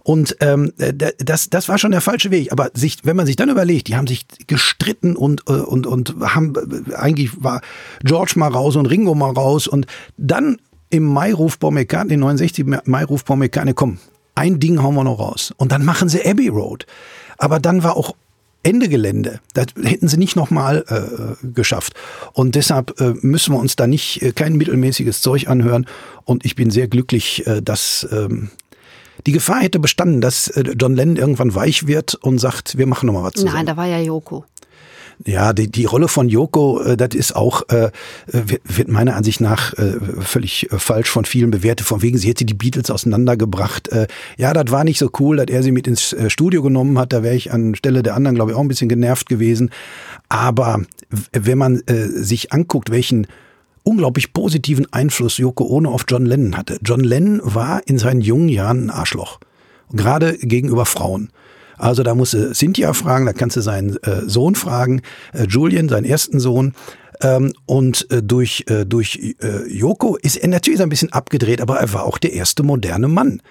[0.03, 0.73] Und ähm,
[1.19, 2.51] das, das war schon der falsche Weg.
[2.51, 6.15] Aber sich, wenn man sich dann überlegt, die haben sich gestritten und, äh, und, und
[6.21, 6.53] haben
[6.95, 7.61] eigentlich war
[8.03, 9.85] George mal raus und Ringo mal raus und
[10.17, 10.57] dann
[10.91, 13.97] im Mai ruft Paul McCartney, 69 Mai ruft Paul McCartney, komm,
[14.35, 15.53] ein Ding hauen wir noch raus.
[15.57, 16.85] Und dann machen sie Abbey Road.
[17.37, 18.15] Aber dann war auch
[18.63, 19.39] Ende Gelände.
[19.53, 21.93] Das hätten sie nicht nochmal äh, geschafft.
[22.33, 25.87] Und deshalb äh, müssen wir uns da nicht äh, kein mittelmäßiges Zeug anhören.
[26.25, 28.51] Und ich bin sehr glücklich, äh, dass ähm,
[29.25, 33.07] die Gefahr hätte bestanden, dass äh, John Lennon irgendwann weich wird und sagt, wir machen
[33.07, 33.55] nochmal was zusammen.
[33.55, 34.45] Nein, da war ja Joko.
[35.25, 37.91] Ja, die, die Rolle von Yoko, äh, das ist auch, äh,
[38.27, 41.85] wird meiner Ansicht nach äh, völlig äh, falsch von vielen bewertet.
[41.85, 43.89] Von wegen, sie hätte die Beatles auseinandergebracht.
[43.89, 44.07] Äh,
[44.37, 47.13] ja, das war nicht so cool, dass er sie mit ins äh, Studio genommen hat.
[47.13, 49.69] Da wäre ich an Stelle der anderen, glaube ich, auch ein bisschen genervt gewesen.
[50.29, 50.81] Aber
[51.31, 53.27] wenn man äh, sich anguckt, welchen
[53.83, 56.77] unglaublich positiven Einfluss Yoko Ono auf John Lennon hatte.
[56.83, 59.39] John Lennon war in seinen jungen Jahren ein Arschloch.
[59.91, 61.31] Gerade gegenüber Frauen.
[61.81, 65.01] Also da musst du Cynthia fragen, da kannst du seinen äh, Sohn fragen,
[65.33, 66.73] äh, Julian, seinen ersten Sohn.
[67.23, 71.77] Ähm, und äh, durch, äh, durch äh, Yoko ist er natürlich ein bisschen abgedreht, aber
[71.77, 73.41] er war auch der erste moderne Mann.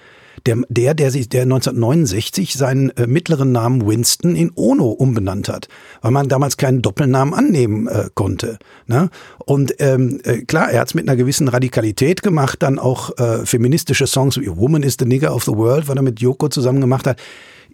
[0.45, 5.67] Der, der, der sich, der 1969 seinen äh, mittleren Namen Winston in Ono umbenannt hat,
[6.01, 8.57] weil man damals keinen Doppelnamen annehmen äh, konnte.
[8.87, 9.09] Ne?
[9.45, 13.45] Und ähm, äh, klar, er hat es mit einer gewissen Radikalität gemacht, dann auch äh,
[13.45, 16.81] feministische Songs wie Woman is the Nigger of the World, was er mit Yoko zusammen
[16.81, 17.17] gemacht hat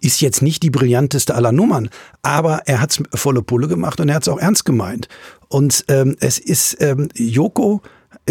[0.00, 1.88] ist jetzt nicht die brillanteste aller Nummern,
[2.22, 5.08] aber er hat's volle Pulle gemacht und er hat's auch ernst gemeint.
[5.48, 7.82] Und ähm, es ist ähm, Joko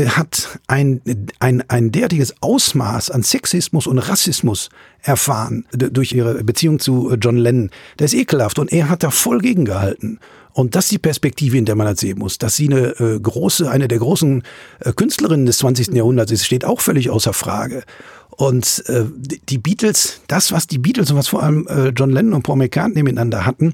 [0.06, 1.02] hat ein,
[1.40, 4.70] ein, ein derartiges Ausmaß an Sexismus und Rassismus
[5.02, 7.72] erfahren durch ihre Beziehung zu äh, John Lennon.
[8.00, 10.20] Der ist ekelhaft und er hat da voll gegengehalten.
[10.54, 12.38] Und das ist die Perspektive, in der man das sehen muss.
[12.40, 14.44] Dass sie eine äh, große, eine der großen
[14.80, 15.90] äh, Künstlerinnen des 20.
[15.90, 17.84] Jahrhunderts ist, steht auch völlig außer Frage.
[18.32, 19.06] Und äh,
[19.50, 22.58] die Beatles, das, was die Beatles und was vor allem äh, John Lennon und Paul
[22.58, 23.74] McCartney miteinander hatten,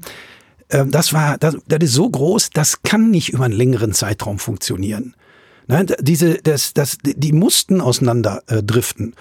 [0.68, 4.38] äh, das war, das, das ist so groß, das kann nicht über einen längeren Zeitraum
[4.38, 5.14] funktionieren.
[5.66, 9.14] Nein, diese, das, das, die mussten auseinander äh, driften.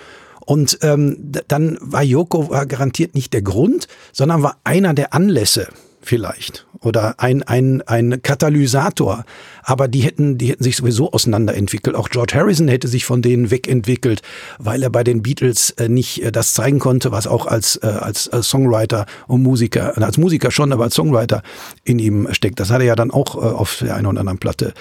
[0.45, 5.69] Und ähm, dann war Yoko war garantiert nicht der Grund, sondern war einer der Anlässe
[6.05, 9.23] vielleicht oder ein, ein, ein Katalysator.
[9.63, 11.95] Aber die hätten, die hätten sich sowieso auseinanderentwickelt.
[11.95, 14.21] Auch George Harrison hätte sich von denen wegentwickelt,
[14.59, 17.87] weil er bei den Beatles äh, nicht äh, das zeigen konnte, was auch als, äh,
[17.87, 21.43] als, Songwriter und Musiker, als Musiker schon, aber als Songwriter
[21.83, 22.59] in ihm steckt.
[22.59, 24.73] Das hat er ja dann auch auf der einen oder anderen Platte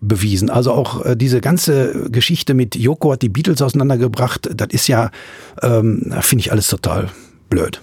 [0.00, 0.48] bewiesen.
[0.48, 4.48] Also auch diese ganze Geschichte mit Yoko hat die Beatles auseinandergebracht.
[4.54, 5.10] Das ist ja,
[5.62, 7.08] ähm, finde ich alles total
[7.50, 7.80] blöd.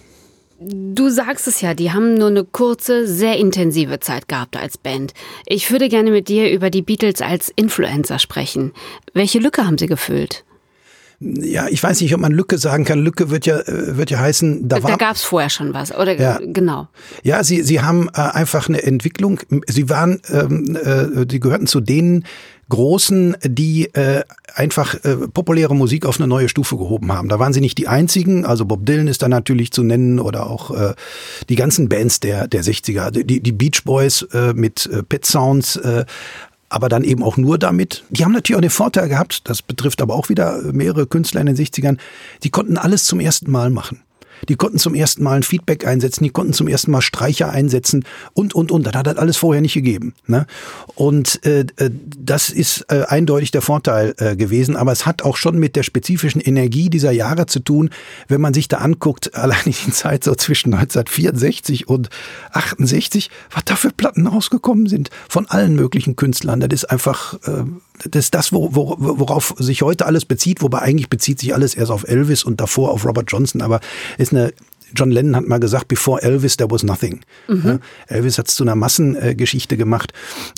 [0.68, 5.14] Du sagst es ja, die haben nur eine kurze, sehr intensive Zeit gehabt als Band.
[5.46, 8.74] Ich würde gerne mit dir über die Beatles als Influencer sprechen.
[9.14, 10.44] Welche Lücke haben sie gefüllt?
[11.20, 13.00] Ja, ich weiß nicht, ob man Lücke sagen kann.
[13.00, 16.20] Lücke wird ja, äh, wird ja heißen, da, da gab es vorher schon was, oder
[16.20, 16.40] ja.
[16.42, 16.88] genau.
[17.24, 19.40] Ja, sie, sie haben äh, einfach eine Entwicklung.
[19.68, 22.26] Sie waren, ähm, äh, die gehörten zu denen,
[22.68, 24.24] Großen, die äh,
[24.56, 27.30] einfach äh, populäre Musik auf eine neue Stufe gehoben haben.
[27.30, 30.50] Da waren sie nicht die einzigen, also Bob Dylan ist da natürlich zu nennen oder
[30.50, 30.96] auch äh,
[31.48, 33.12] die ganzen Bands der, der 60er.
[33.12, 36.06] Die, die Beach Boys äh, mit äh, Pet Sounds äh,
[36.70, 38.04] aber dann eben auch nur damit.
[38.10, 41.48] Die haben natürlich auch den Vorteil gehabt, das betrifft aber auch wieder mehrere Künstler in
[41.48, 41.98] den 60ern,
[42.44, 44.02] die konnten alles zum ersten Mal machen.
[44.50, 48.06] Die konnten zum ersten Mal ein Feedback einsetzen, die konnten zum ersten Mal Streicher einsetzen
[48.34, 48.86] und, und, und.
[48.86, 50.14] Das hat das alles vorher nicht gegeben.
[50.28, 50.46] Ne?
[50.96, 54.76] Und äh, äh, das ist äh, eindeutig der Vorteil äh, gewesen.
[54.76, 57.90] Aber es hat auch schon mit der spezifischen Energie dieser Jahre zu tun,
[58.28, 62.10] wenn man sich da anguckt, allein in die Zeit so zwischen 1964 und
[62.52, 66.60] 68, was da für Platten rausgekommen sind von allen möglichen Künstlern.
[66.60, 67.64] Das ist einfach, äh,
[68.04, 72.08] das ist das, worauf sich heute alles bezieht, wobei eigentlich bezieht sich alles erst auf
[72.08, 73.62] Elvis und davor auf Robert Johnson.
[73.62, 73.80] Aber
[74.18, 74.54] ist eine
[74.96, 77.22] John Lennon hat mal gesagt, before Elvis there was nothing.
[77.48, 77.80] Mhm.
[78.08, 80.14] Elvis hat es zu einer Massengeschichte gemacht,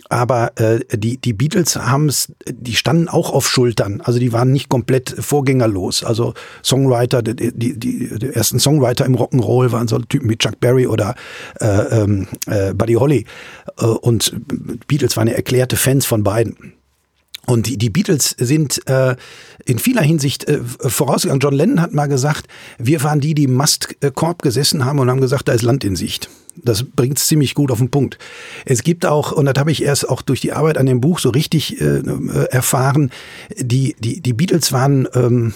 [0.10, 4.52] aber äh, die die Beatles haben es, die standen auch auf Schultern, also die waren
[4.52, 6.04] nicht komplett vorgängerlos.
[6.04, 10.88] Also Songwriter, die, die, die ersten Songwriter im Rock'n'Roll waren so Typen wie Chuck Berry
[10.88, 11.16] oder
[11.60, 13.26] äh, ähm, äh, Buddy Holly
[13.80, 14.34] äh, und
[14.88, 16.77] Beatles waren ja erklärte Fans von beiden.
[17.48, 19.16] Und die, die Beatles sind äh,
[19.66, 21.40] in vieler Hinsicht äh, vorausgegangen.
[21.40, 25.48] John Lennon hat mal gesagt, wir waren die, die Mastkorb gesessen haben und haben gesagt,
[25.48, 26.30] da ist Land in Sicht.
[26.58, 28.18] Das bringt es ziemlich gut auf den Punkt.
[28.66, 31.20] Es gibt auch, und das habe ich erst auch durch die Arbeit an dem Buch
[31.20, 32.02] so richtig äh,
[32.50, 33.12] erfahren,
[33.58, 35.54] die, die, die Beatles waren ähm,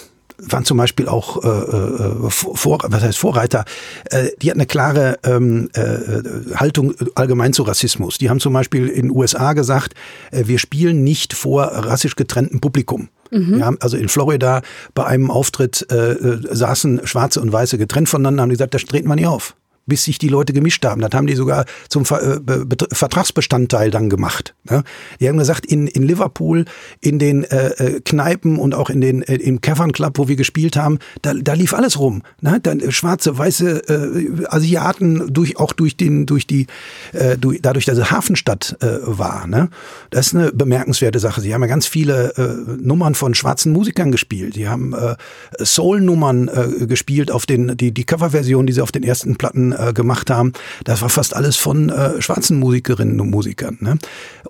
[0.50, 3.66] waren zum Beispiel auch äh, äh, vor, was heißt Vorreiter,
[4.10, 8.18] äh, die hatten eine klare ähm, äh, Haltung allgemein zu Rassismus.
[8.18, 9.94] Die haben zum Beispiel in den USA gesagt,
[10.32, 13.10] äh, wir spielen nicht vor rassisch getrenntem Publikum.
[13.32, 13.60] Mhm.
[13.60, 14.62] Ja, also in Florida
[14.94, 19.08] bei einem Auftritt äh, äh saßen Schwarze und Weiße getrennt voneinander, haben gesagt, das treten
[19.08, 21.02] wir nicht auf bis sich die Leute gemischt haben.
[21.02, 24.56] Das haben die sogar zum Ver äh, Vertragsbestandteil dann gemacht.
[24.70, 24.84] Ne?
[25.20, 26.66] Die haben gesagt, in, in Liverpool,
[27.00, 30.36] in den äh, äh, Kneipen und auch in den äh, im Cavern Club, wo wir
[30.36, 32.22] gespielt haben, da, da lief alles rum.
[32.42, 32.60] Ne?
[32.62, 36.68] Dann äh, schwarze, weiße äh, Asiaten durch auch durch den durch die
[37.14, 39.48] äh, durch, dadurch, dass es Hafenstadt äh, war.
[39.48, 39.70] Ne?
[40.10, 41.42] Das ist eine bemerkenswerte Sache.
[41.42, 44.54] Sie haben ja ganz viele äh, Nummern von schwarzen Musikern gespielt.
[44.54, 45.16] Sie haben äh,
[45.60, 49.94] Soul-Nummern äh, gespielt auf den die die Coverversion, die sie auf den ersten Platten äh,
[49.94, 50.54] gemacht haben,
[50.84, 53.78] das war fast alles von äh, schwarzen Musikerinnen und Musikern.
[53.80, 53.98] Ne?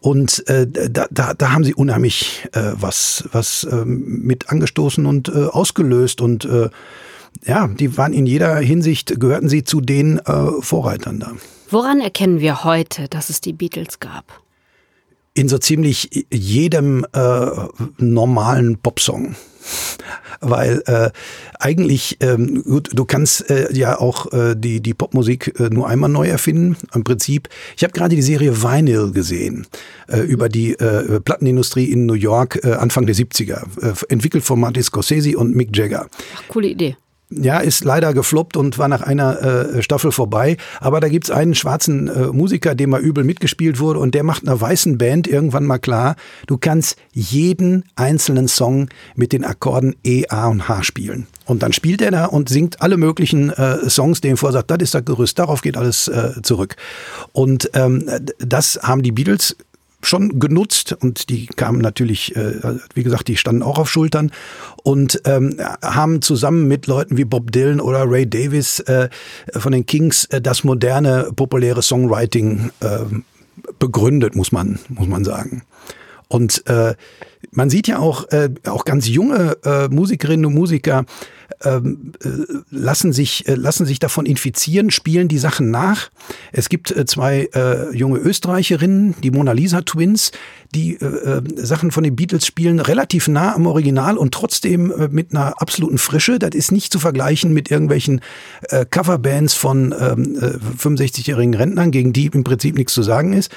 [0.02, 5.30] Und äh, da, da, da haben sie unheimlich äh, was, was äh, mit angestoßen und
[5.30, 6.70] äh, ausgelöst und äh,
[7.46, 11.32] ja, die waren in jeder Hinsicht, gehörten sie zu den äh, Vorreitern da.
[11.70, 14.26] Woran erkennen wir heute, dass es die Beatles gab?
[15.34, 17.48] In so ziemlich jedem äh,
[17.98, 19.36] normalen Popsong
[20.40, 21.10] weil äh,
[21.60, 26.10] eigentlich ähm, gut, du kannst äh, ja auch äh, die die Popmusik äh, nur einmal
[26.10, 26.78] neu erfinden.
[26.94, 29.68] Im Prinzip, ich habe gerade die Serie Vinyl gesehen
[30.08, 34.60] äh, über die äh, Plattenindustrie in New York äh, Anfang der 70er, äh, entwickelt von
[34.60, 36.08] Martin Scorsese und Mick Jagger.
[36.36, 36.96] Ach, coole Idee
[37.32, 40.58] ja, ist leider gefloppt und war nach einer äh, Staffel vorbei.
[40.80, 44.44] Aber da gibt's einen schwarzen äh, Musiker, dem mal übel mitgespielt wurde und der macht
[44.44, 46.16] einer weißen Band irgendwann mal klar,
[46.48, 51.28] du kannst jeden einzelnen Song mit den Akkorden E, A und H spielen.
[51.46, 54.94] Und dann spielt er da und singt alle möglichen äh, Songs, denen vorsagt, das ist
[54.94, 56.76] das Gerüst, darauf geht alles äh, zurück.
[57.32, 58.06] Und ähm,
[58.40, 59.56] das haben die Beatles
[60.06, 62.54] schon genutzt und die kamen natürlich, äh,
[62.94, 64.32] wie gesagt, die standen auch auf Schultern
[64.84, 69.10] und ähm, haben zusammen mit Leuten wie Bob Dylan oder Ray Davis äh,
[69.54, 73.00] von den Kings äh, das moderne, populäre Songwriting äh,
[73.80, 75.64] begründet, muss man, muss man sagen.
[76.28, 76.96] Und äh,
[77.52, 81.06] man sieht ja auch, äh, auch ganz junge äh, Musikerinnen und Musiker
[81.64, 82.30] ähm, äh,
[82.70, 86.10] lassen, sich, äh, lassen sich davon infizieren, spielen die Sachen nach.
[86.52, 90.32] Es gibt äh, zwei äh, junge Österreicherinnen, die Mona Lisa Twins,
[90.74, 95.08] die äh, äh, Sachen von den Beatles spielen, relativ nah am Original und trotzdem äh,
[95.10, 96.40] mit einer absoluten Frische.
[96.40, 98.22] Das ist nicht zu vergleichen mit irgendwelchen
[98.70, 103.52] äh, Coverbands von ähm, äh, 65-jährigen Rentnern, gegen die im Prinzip nichts zu sagen ist.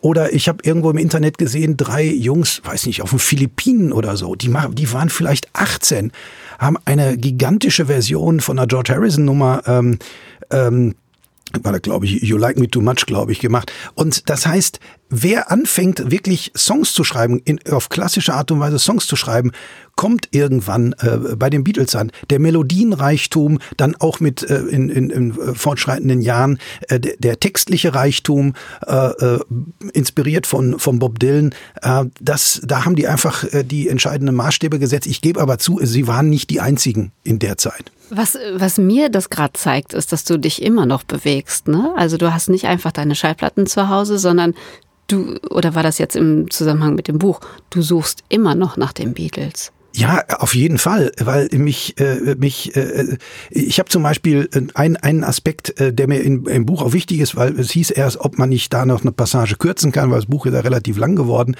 [0.00, 4.16] Oder ich habe irgendwo im Internet gesehen, drei Jungs, weiß nicht, auf den Philippinen oder
[4.16, 6.10] so, die, die waren vielleicht 18,
[6.58, 10.00] haben eine gigantische Version von einer George Harrison Nummer ähm,
[10.50, 10.96] ähm,
[11.62, 13.72] war da, glaube ich, You Like Me Too Much, glaube ich, gemacht.
[13.94, 18.78] Und das heißt, wer anfängt, wirklich Songs zu schreiben, in, auf klassische Art und Weise
[18.78, 19.52] Songs zu schreiben,
[19.96, 22.10] kommt irgendwann äh, bei den Beatles an.
[22.30, 27.94] Der Melodienreichtum, dann auch mit äh, in, in, in fortschreitenden Jahren, äh, der, der textliche
[27.94, 28.54] Reichtum,
[28.86, 29.40] äh, äh,
[29.92, 34.78] inspiriert von, von Bob Dylan, äh, das, da haben die einfach äh, die entscheidenden Maßstäbe
[34.78, 35.06] gesetzt.
[35.06, 37.92] Ich gebe aber zu, sie waren nicht die einzigen in der Zeit.
[38.08, 41.68] Was, was mir das gerade zeigt, ist, dass du dich immer noch bewegst.
[41.68, 41.92] Ne?
[41.96, 44.54] Also du hast nicht einfach deine Schallplatten zu Hause, sondern
[45.12, 48.92] du, oder war das jetzt im Zusammenhang mit dem Buch, du suchst immer noch nach
[48.92, 49.72] den Beatles.
[49.92, 53.16] Ja, auf jeden Fall, weil mich äh, mich äh,
[53.50, 57.18] ich habe zum Beispiel einen einen Aspekt, äh, der mir in, im Buch auch wichtig
[57.18, 60.20] ist, weil es hieß erst, ob man nicht da noch eine Passage kürzen kann, weil
[60.20, 61.56] das Buch ist ja relativ lang geworden.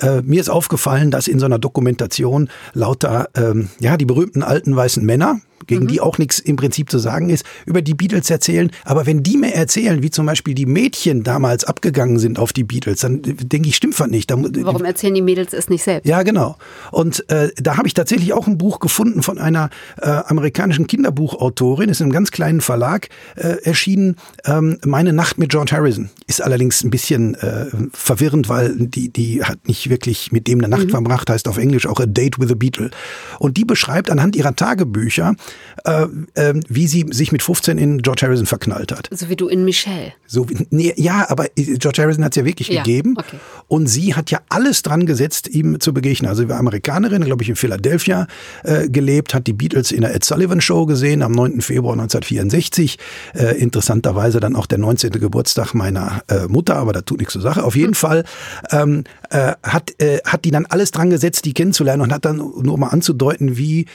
[0.00, 4.74] Äh, mir ist aufgefallen, dass in so einer Dokumentation lauter ähm, ja die berühmten alten
[4.74, 5.88] weißen Männer gegen mhm.
[5.88, 8.70] die auch nichts im Prinzip zu sagen ist, über die Beatles erzählen.
[8.84, 12.64] Aber wenn die mir erzählen, wie zum Beispiel die Mädchen damals abgegangen sind auf die
[12.64, 14.30] Beatles, dann denke ich, stimmt was nicht.
[14.30, 16.08] Da, Warum erzählen die Mädels es nicht selbst?
[16.08, 16.56] Ja, genau.
[16.90, 21.88] Und äh, da habe ich tatsächlich auch ein Buch gefunden von einer äh, amerikanischen Kinderbuchautorin,
[21.88, 26.10] ist in einem ganz kleinen Verlag äh, erschienen, ähm, Meine Nacht mit George Harrison.
[26.26, 30.68] Ist allerdings ein bisschen äh, verwirrend, weil die, die hat nicht wirklich mit dem eine
[30.68, 30.90] Nacht mhm.
[30.90, 32.90] verbracht, heißt auf Englisch auch A Date with a Beatle.
[33.38, 35.34] Und die beschreibt anhand ihrer Tagebücher,
[35.84, 39.08] äh, äh, wie sie sich mit 15 in George Harrison verknallt hat.
[39.12, 40.12] So wie du in Michelle.
[40.26, 43.14] So wie, nee, ja, aber George Harrison hat es ja wirklich ja, gegeben.
[43.16, 43.36] Okay.
[43.68, 46.28] Und sie hat ja alles dran gesetzt, ihm zu begegnen.
[46.28, 48.26] Also sie war Amerikanerin, glaube ich, in Philadelphia
[48.64, 51.60] äh, gelebt, hat die Beatles in der Ed Sullivan Show gesehen am 9.
[51.60, 52.98] Februar 1964.
[53.34, 55.12] Äh, interessanterweise dann auch der 19.
[55.12, 57.64] Geburtstag meiner äh, Mutter, aber da tut nichts zur Sache.
[57.64, 57.94] Auf jeden hm.
[57.94, 58.24] Fall
[58.70, 59.92] ähm, äh, hat,
[60.24, 63.86] hat die dann alles dran gesetzt, die kennenzulernen und hat dann nur mal anzudeuten, wie,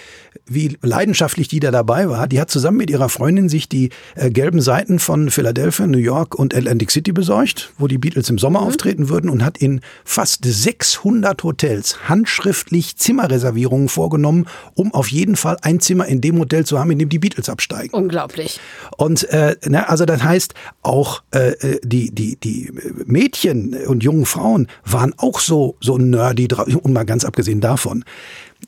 [0.45, 2.27] wie leidenschaftlich die da dabei war.
[2.27, 6.35] Die hat zusammen mit ihrer Freundin sich die äh, gelben Seiten von Philadelphia, New York
[6.35, 8.67] und Atlantic City besorgt, wo die Beatles im Sommer mhm.
[8.67, 15.57] auftreten würden und hat in fast 600 Hotels handschriftlich Zimmerreservierungen vorgenommen, um auf jeden Fall
[15.61, 17.93] ein Zimmer in dem Hotel zu haben, in dem die Beatles absteigen.
[17.93, 18.59] Unglaublich.
[18.97, 22.71] Und äh, na, also das heißt, auch äh, äh die, die, die
[23.05, 28.03] Mädchen und jungen Frauen waren auch so, so nerdy, und mal ganz abgesehen davon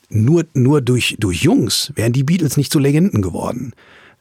[0.09, 3.73] nur, nur durch, durch Jungs wären die Beatles nicht zu Legenden geworden.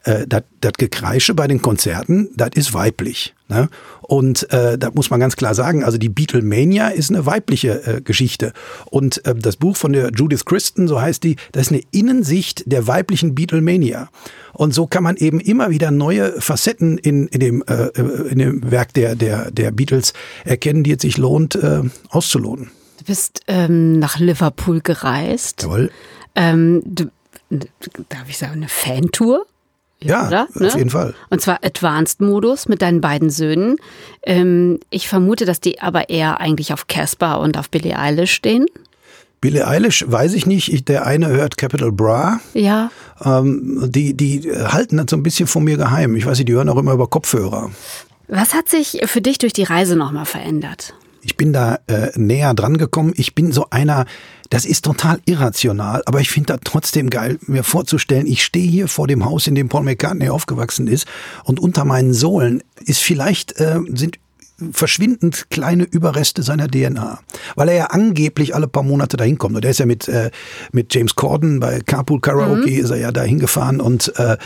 [0.05, 3.35] Äh, das Gekreische bei den Konzerten, das ist weiblich.
[3.49, 3.68] Ne?
[4.03, 8.01] Und äh, da muss man ganz klar sagen, also die Beatlemania ist eine weibliche äh,
[8.03, 8.53] Geschichte.
[8.87, 12.64] Und äh, das Buch von der Judith Christen, so heißt die, das ist eine Innensicht
[12.66, 14.11] der weiblichen Beatlemania.
[14.53, 18.38] Und so kann man eben immer wieder neue Facetten in, in, dem, äh, äh in
[18.38, 20.12] dem Werk der, der, der Beatles
[20.44, 22.70] erkennen, die es sich lohnt, äh, auszulohnen.
[23.05, 25.64] Du bist ähm, nach Liverpool gereist.
[25.64, 25.90] Jawohl.
[26.35, 27.11] Ähm, du,
[27.51, 29.45] darf ich sagen, eine Fantour?
[30.01, 30.43] Ja, oder?
[30.45, 30.73] auf ne?
[30.75, 31.14] jeden Fall.
[31.29, 33.77] Und zwar Advanced-Modus mit deinen beiden Söhnen.
[34.23, 38.64] Ähm, ich vermute, dass die aber eher eigentlich auf Casper und auf Billie Eilish stehen.
[39.43, 40.73] Billie Eilish weiß ich nicht.
[40.73, 42.40] Ich, der eine hört Capital Bra.
[42.55, 42.90] Ja.
[43.23, 46.17] Ähm, die, die halten das so ein bisschen von mir geheim.
[46.17, 47.71] Ich weiß nicht, die hören auch immer über Kopfhörer.
[48.29, 50.95] Was hat sich für dich durch die Reise nochmal verändert?
[51.25, 53.13] Ich bin da äh, näher dran gekommen.
[53.17, 54.05] Ich bin so einer,
[54.51, 58.89] das ist total irrational, aber ich finde das trotzdem geil, mir vorzustellen, ich stehe hier
[58.89, 61.07] vor dem Haus, in dem Paul McCartney aufgewachsen ist
[61.45, 64.19] und unter meinen Sohlen ist vielleicht, äh, sind
[64.72, 67.20] verschwindend kleine Überreste seiner DNA,
[67.57, 69.57] weil er ja angeblich alle paar Monate dahin kommt.
[69.57, 70.31] Und er ist ja mit äh,
[70.72, 72.79] mit James Corden bei Carpool Karaoke mhm.
[72.79, 74.37] ist er ja da hingefahren und äh,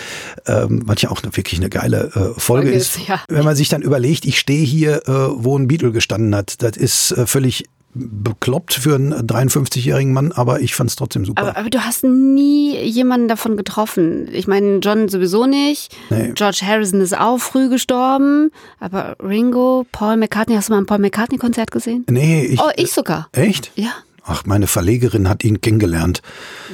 [0.46, 2.98] ähm, was ja auch wirklich eine geile äh, Folge ist.
[3.06, 3.20] Ja.
[3.28, 6.76] Wenn man sich dann überlegt, ich stehe hier, äh, wo ein Beatle gestanden hat, das
[6.76, 11.42] ist äh, völlig bekloppt für einen 53-jährigen Mann, aber ich fand es trotzdem super.
[11.42, 14.28] Aber, aber, du hast nie jemanden davon getroffen.
[14.32, 15.96] Ich meine, John sowieso nicht.
[16.10, 16.32] Nee.
[16.34, 18.50] George Harrison ist auch früh gestorben.
[18.78, 22.04] Aber Ringo, Paul McCartney, hast du mal ein Paul McCartney-Konzert gesehen?
[22.08, 22.44] Nee.
[22.44, 23.28] Ich, oh, ich sogar.
[23.32, 23.72] Echt?
[23.74, 23.90] Ja.
[24.24, 26.20] Ach, meine Verlegerin hat ihn kennengelernt.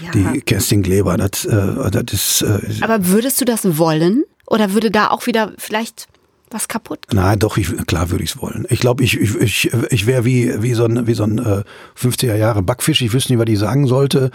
[0.03, 0.11] Ja.
[0.11, 1.17] Die Kerstin Gleber.
[1.17, 4.25] Das, äh, das ist, äh, aber würdest du das wollen?
[4.47, 6.09] Oder würde da auch wieder vielleicht
[6.55, 7.15] was kaputt geht?
[7.15, 8.67] Nein, doch, ich, klar würde ich es wollen.
[8.71, 11.65] Ich glaube, ich, ich, ich, ich wäre wie, wie so ein, wie so ein äh,
[12.01, 13.03] 50er Jahre Backfisch.
[13.03, 14.31] Ich wüsste nicht, was ich sagen sollte.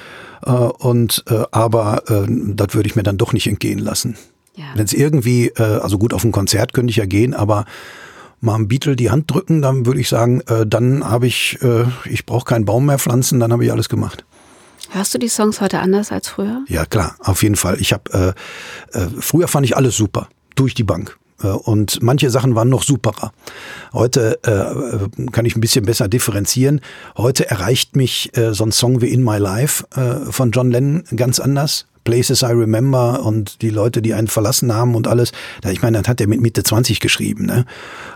[0.46, 4.18] Äh, und, äh, aber äh, das würde ich mir dann doch nicht entgehen lassen.
[4.56, 4.66] Ja.
[4.76, 7.66] Wenn es irgendwie, äh, also gut, auf ein Konzert könnte ich ja gehen, aber
[8.42, 11.86] mal einem Beatle die Hand drücken, dann würde ich sagen, äh, dann habe ich, äh,
[12.06, 14.26] ich brauche keinen Baum mehr pflanzen, dann habe ich alles gemacht.
[14.92, 16.64] Hörst du die Songs heute anders als früher?
[16.68, 17.80] Ja, klar, auf jeden Fall.
[17.80, 18.36] Ich habe
[18.94, 21.18] äh, äh, früher fand ich alles super, durch die Bank.
[21.42, 23.32] Äh, und manche Sachen waren noch superer.
[23.94, 26.82] Heute äh, kann ich ein bisschen besser differenzieren.
[27.18, 31.04] Heute erreicht mich äh, so ein Song wie In My Life äh, von John Lennon
[31.16, 31.86] ganz anders.
[32.04, 35.32] Places I Remember und die Leute, die einen verlassen haben und alles.
[35.70, 37.46] Ich meine, das hat er mit Mitte 20 geschrieben.
[37.46, 37.66] Ne?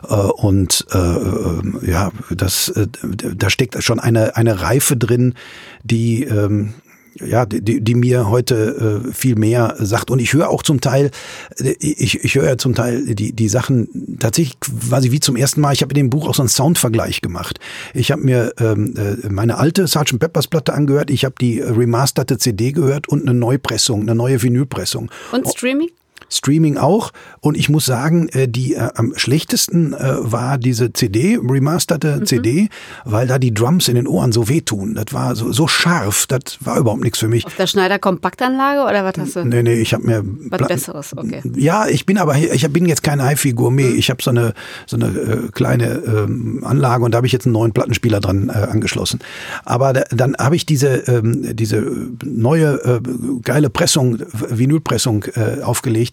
[0.07, 5.35] Äh, und äh, äh, ja, das, da steckt schon eine, eine Reife drin,
[5.83, 6.73] die, ähm,
[7.19, 10.11] ja, die, die mir heute äh, viel mehr sagt.
[10.11, 11.11] Und ich höre auch zum Teil,
[11.59, 15.61] äh, ich, ich höre ja zum Teil die, die Sachen tatsächlich quasi wie zum ersten
[15.61, 15.73] Mal.
[15.73, 17.59] Ich habe in dem Buch auch so einen Soundvergleich gemacht.
[17.93, 20.19] Ich habe mir ähm, äh, meine alte Sgt.
[20.19, 25.11] Peppers Platte angehört, ich habe die remasterte CD gehört und eine Neupressung, eine neue Vinylpressung.
[25.31, 25.89] Und Streaming?
[26.29, 27.11] Streaming auch.
[27.41, 32.25] Und ich muss sagen, äh, die äh, am schlechtesten äh, war diese CD, remasterte mhm.
[32.25, 32.69] CD,
[33.05, 34.95] weil da die Drums in den Ohren so wehtun.
[34.95, 37.45] Das war so, so scharf, das war überhaupt nichts für mich.
[37.45, 39.45] Auf der Schneider Kompaktanlage oder was hast du?
[39.45, 41.41] Nee, nee, ich habe mir was Pla Besseres, okay.
[41.55, 43.91] Ja, ich bin aber ich bin jetzt kein HiFi-Gourmet.
[43.91, 43.99] Mhm.
[43.99, 44.53] Ich habe so eine
[44.85, 48.49] so eine äh, kleine ähm, Anlage und da habe ich jetzt einen neuen Plattenspieler dran
[48.49, 49.19] äh, angeschlossen.
[49.65, 51.85] Aber da, dann habe ich diese ähm, diese
[52.23, 52.99] neue äh,
[53.41, 56.12] geile Pressung, Vinylpressung äh, aufgelegt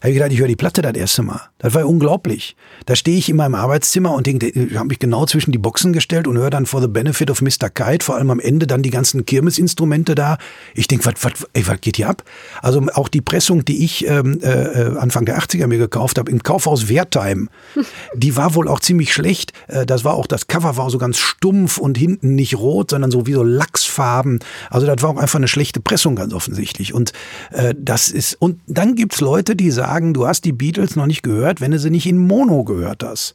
[0.00, 1.40] habe ich gedacht, ich höre die Platte das erste Mal.
[1.58, 2.56] Das war unglaublich.
[2.84, 5.94] Da stehe ich in meinem Arbeitszimmer und denke, ich habe mich genau zwischen die Boxen
[5.94, 7.70] gestellt und höre dann For the Benefit of Mr.
[7.72, 10.36] Kite, vor allem am Ende dann die ganzen Kirmesinstrumente da.
[10.74, 12.22] Ich denke, was, was, ey, was geht hier ab?
[12.60, 16.42] Also auch die Pressung, die ich ähm, äh, Anfang der 80er mir gekauft habe, im
[16.42, 17.48] Kaufhaus Wertheim,
[18.14, 19.54] die war wohl auch ziemlich schlecht.
[19.68, 23.10] Äh, das war auch, das Cover war so ganz stumpf und hinten nicht rot, sondern
[23.10, 24.40] so wie so Lachsfarben.
[24.68, 26.92] Also das war auch einfach eine schlechte Pressung ganz offensichtlich.
[26.92, 27.12] Und
[27.52, 31.06] äh, das ist, und dann gibt's Leute, die sagen, sagen, du hast die Beatles noch
[31.06, 33.34] nicht gehört, wenn du sie nicht in Mono gehört hast.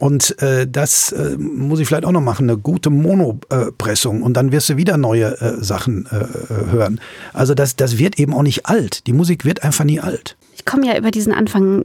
[0.00, 4.22] Und äh, das äh, muss ich vielleicht auch noch machen, eine gute Monopressung.
[4.22, 7.00] und dann wirst du wieder neue äh, Sachen äh, äh, hören.
[7.32, 9.06] Also das, das wird eben auch nicht alt.
[9.06, 10.36] Die Musik wird einfach nie alt.
[10.56, 11.84] Ich komme ja über diesen Anfang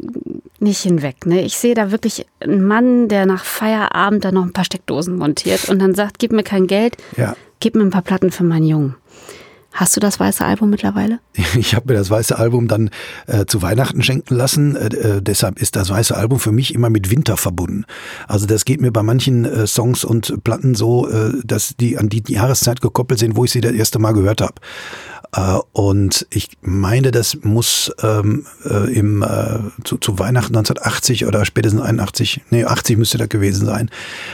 [0.59, 1.27] nicht hinweg.
[1.27, 1.43] Ne?
[1.43, 5.69] Ich sehe da wirklich einen Mann, der nach Feierabend da noch ein paar Steckdosen montiert
[5.69, 7.35] und dann sagt, gib mir kein Geld, ja.
[7.59, 8.95] gib mir ein paar Platten für meinen Jungen.
[9.71, 11.19] Hast du das weiße Album mittlerweile?
[11.55, 12.89] Ich habe mir das weiße Album dann
[13.27, 14.75] äh, zu Weihnachten schenken lassen.
[14.75, 17.85] Äh, äh, deshalb ist das weiße Album für mich immer mit Winter verbunden.
[18.27, 22.09] Also das geht mir bei manchen äh, Songs und Platten so, äh, dass die an
[22.09, 24.55] die Jahreszeit gekoppelt sind, wo ich sie das erste Mal gehört habe.
[25.35, 31.45] Äh, und ich meine, das muss ähm, äh, im, äh, zu, zu Weihnachten 1980 oder
[31.45, 33.89] spätestens 81, nee, 80 müsste das gewesen sein.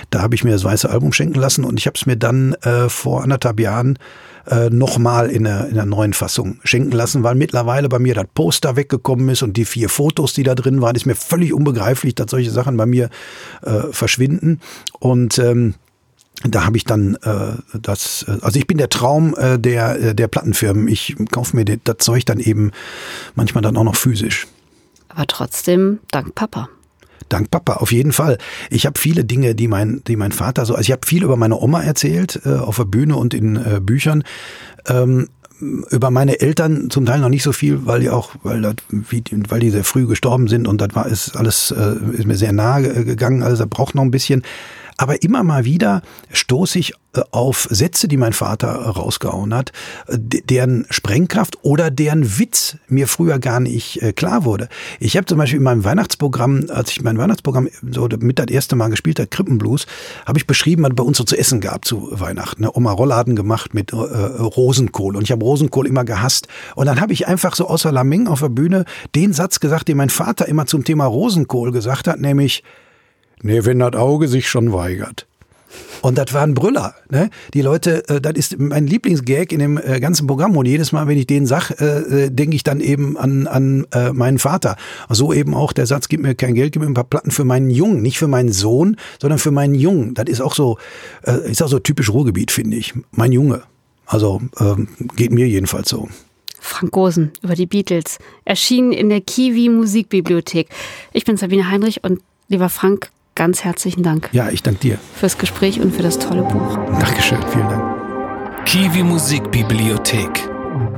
[0.09, 2.53] Da habe ich mir das weiße Album schenken lassen und ich habe es mir dann
[2.61, 3.99] äh, vor anderthalb Jahren
[4.47, 8.75] äh, nochmal in in der neuen Fassung schenken lassen, weil mittlerweile bei mir das Poster
[8.75, 12.31] weggekommen ist und die vier Fotos, die da drin waren, ist mir völlig unbegreiflich, dass
[12.31, 13.09] solche Sachen bei mir
[13.61, 14.59] äh, verschwinden.
[14.99, 15.75] Und ähm,
[16.43, 20.15] da habe ich dann äh, das, äh, also ich bin der Traum äh, der, äh,
[20.15, 20.87] der Plattenfirmen.
[20.87, 22.71] Ich kaufe mir das Zeug dann eben
[23.35, 24.47] manchmal dann auch noch physisch.
[25.09, 26.69] Aber trotzdem dank Papa.
[27.29, 28.37] Dank Papa, auf jeden Fall.
[28.69, 31.37] Ich habe viele Dinge, die mein, die mein Vater so, also ich habe viel über
[31.37, 34.23] meine Oma erzählt, äh, auf der Bühne und in äh, Büchern.
[34.87, 38.75] Ähm, über meine Eltern zum Teil noch nicht so viel, weil die auch, weil, das,
[38.89, 42.35] wie, weil die sehr früh gestorben sind und das war ist alles äh, ist mir
[42.35, 44.43] sehr nahe gegangen, also da braucht noch ein bisschen.
[44.97, 49.71] Aber immer mal wieder stoße ich äh, auf Sätze, die mein Vater rausgehauen hat,
[50.07, 54.69] äh, deren Sprengkraft oder deren Witz mir früher gar nicht äh, klar wurde.
[54.99, 58.75] Ich habe zum Beispiel in meinem Weihnachtsprogramm, als ich mein Weihnachtsprogramm so mit das erste
[58.75, 59.85] Mal gespielt habe, Krippenblues,
[60.25, 62.63] habe ich beschrieben, was bei uns so zu essen gab zu Weihnachten.
[62.63, 62.71] Ne?
[62.73, 66.47] Oma Rollladen gemacht mit äh, Rosenkohl und ich habe Rosenkohl immer gehasst.
[66.75, 69.97] Und dann habe ich einfach so außer Lameng auf der Bühne den Satz gesagt, den
[69.97, 72.63] mein Vater immer zum Thema Rosenkohl gesagt hat, nämlich
[73.41, 75.27] Nee, wenn das Auge sich schon weigert.
[76.01, 76.93] Und das war ein Brüller.
[77.09, 77.29] Ne?
[77.53, 80.55] Die Leute, äh, das ist mein Lieblingsgag in dem äh, ganzen Programm.
[80.55, 83.87] Und jedes Mal, wenn ich den sag, äh, äh, denke ich dann eben an, an
[83.91, 84.75] äh, meinen Vater.
[85.09, 87.43] So eben auch der Satz, gib mir kein Geld, gib mir ein paar Platten für
[87.43, 88.01] meinen Jungen.
[88.01, 90.13] Nicht für meinen Sohn, sondern für meinen Jungen.
[90.13, 90.77] Das ist auch so,
[91.23, 92.93] äh, ist auch so typisch Ruhrgebiet, finde ich.
[93.11, 93.63] Mein Junge.
[94.05, 96.07] Also ähm, geht mir jedenfalls so.
[96.59, 98.17] Frank Gosen über die Beatles.
[98.43, 100.69] Erschienen in der Kiwi Musikbibliothek.
[101.13, 104.29] Ich bin Sabine Heinrich und lieber Frank, ganz herzlichen Dank.
[104.31, 104.97] Ja, ich danke dir.
[105.15, 106.77] Fürs Gespräch und für das tolle Buch.
[106.99, 108.65] Dankeschön, vielen Dank.
[108.65, 110.49] Kiwi Musikbibliothek.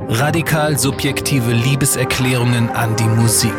[0.08, 3.52] Radikal subjektive Liebeserklärungen an die Musik.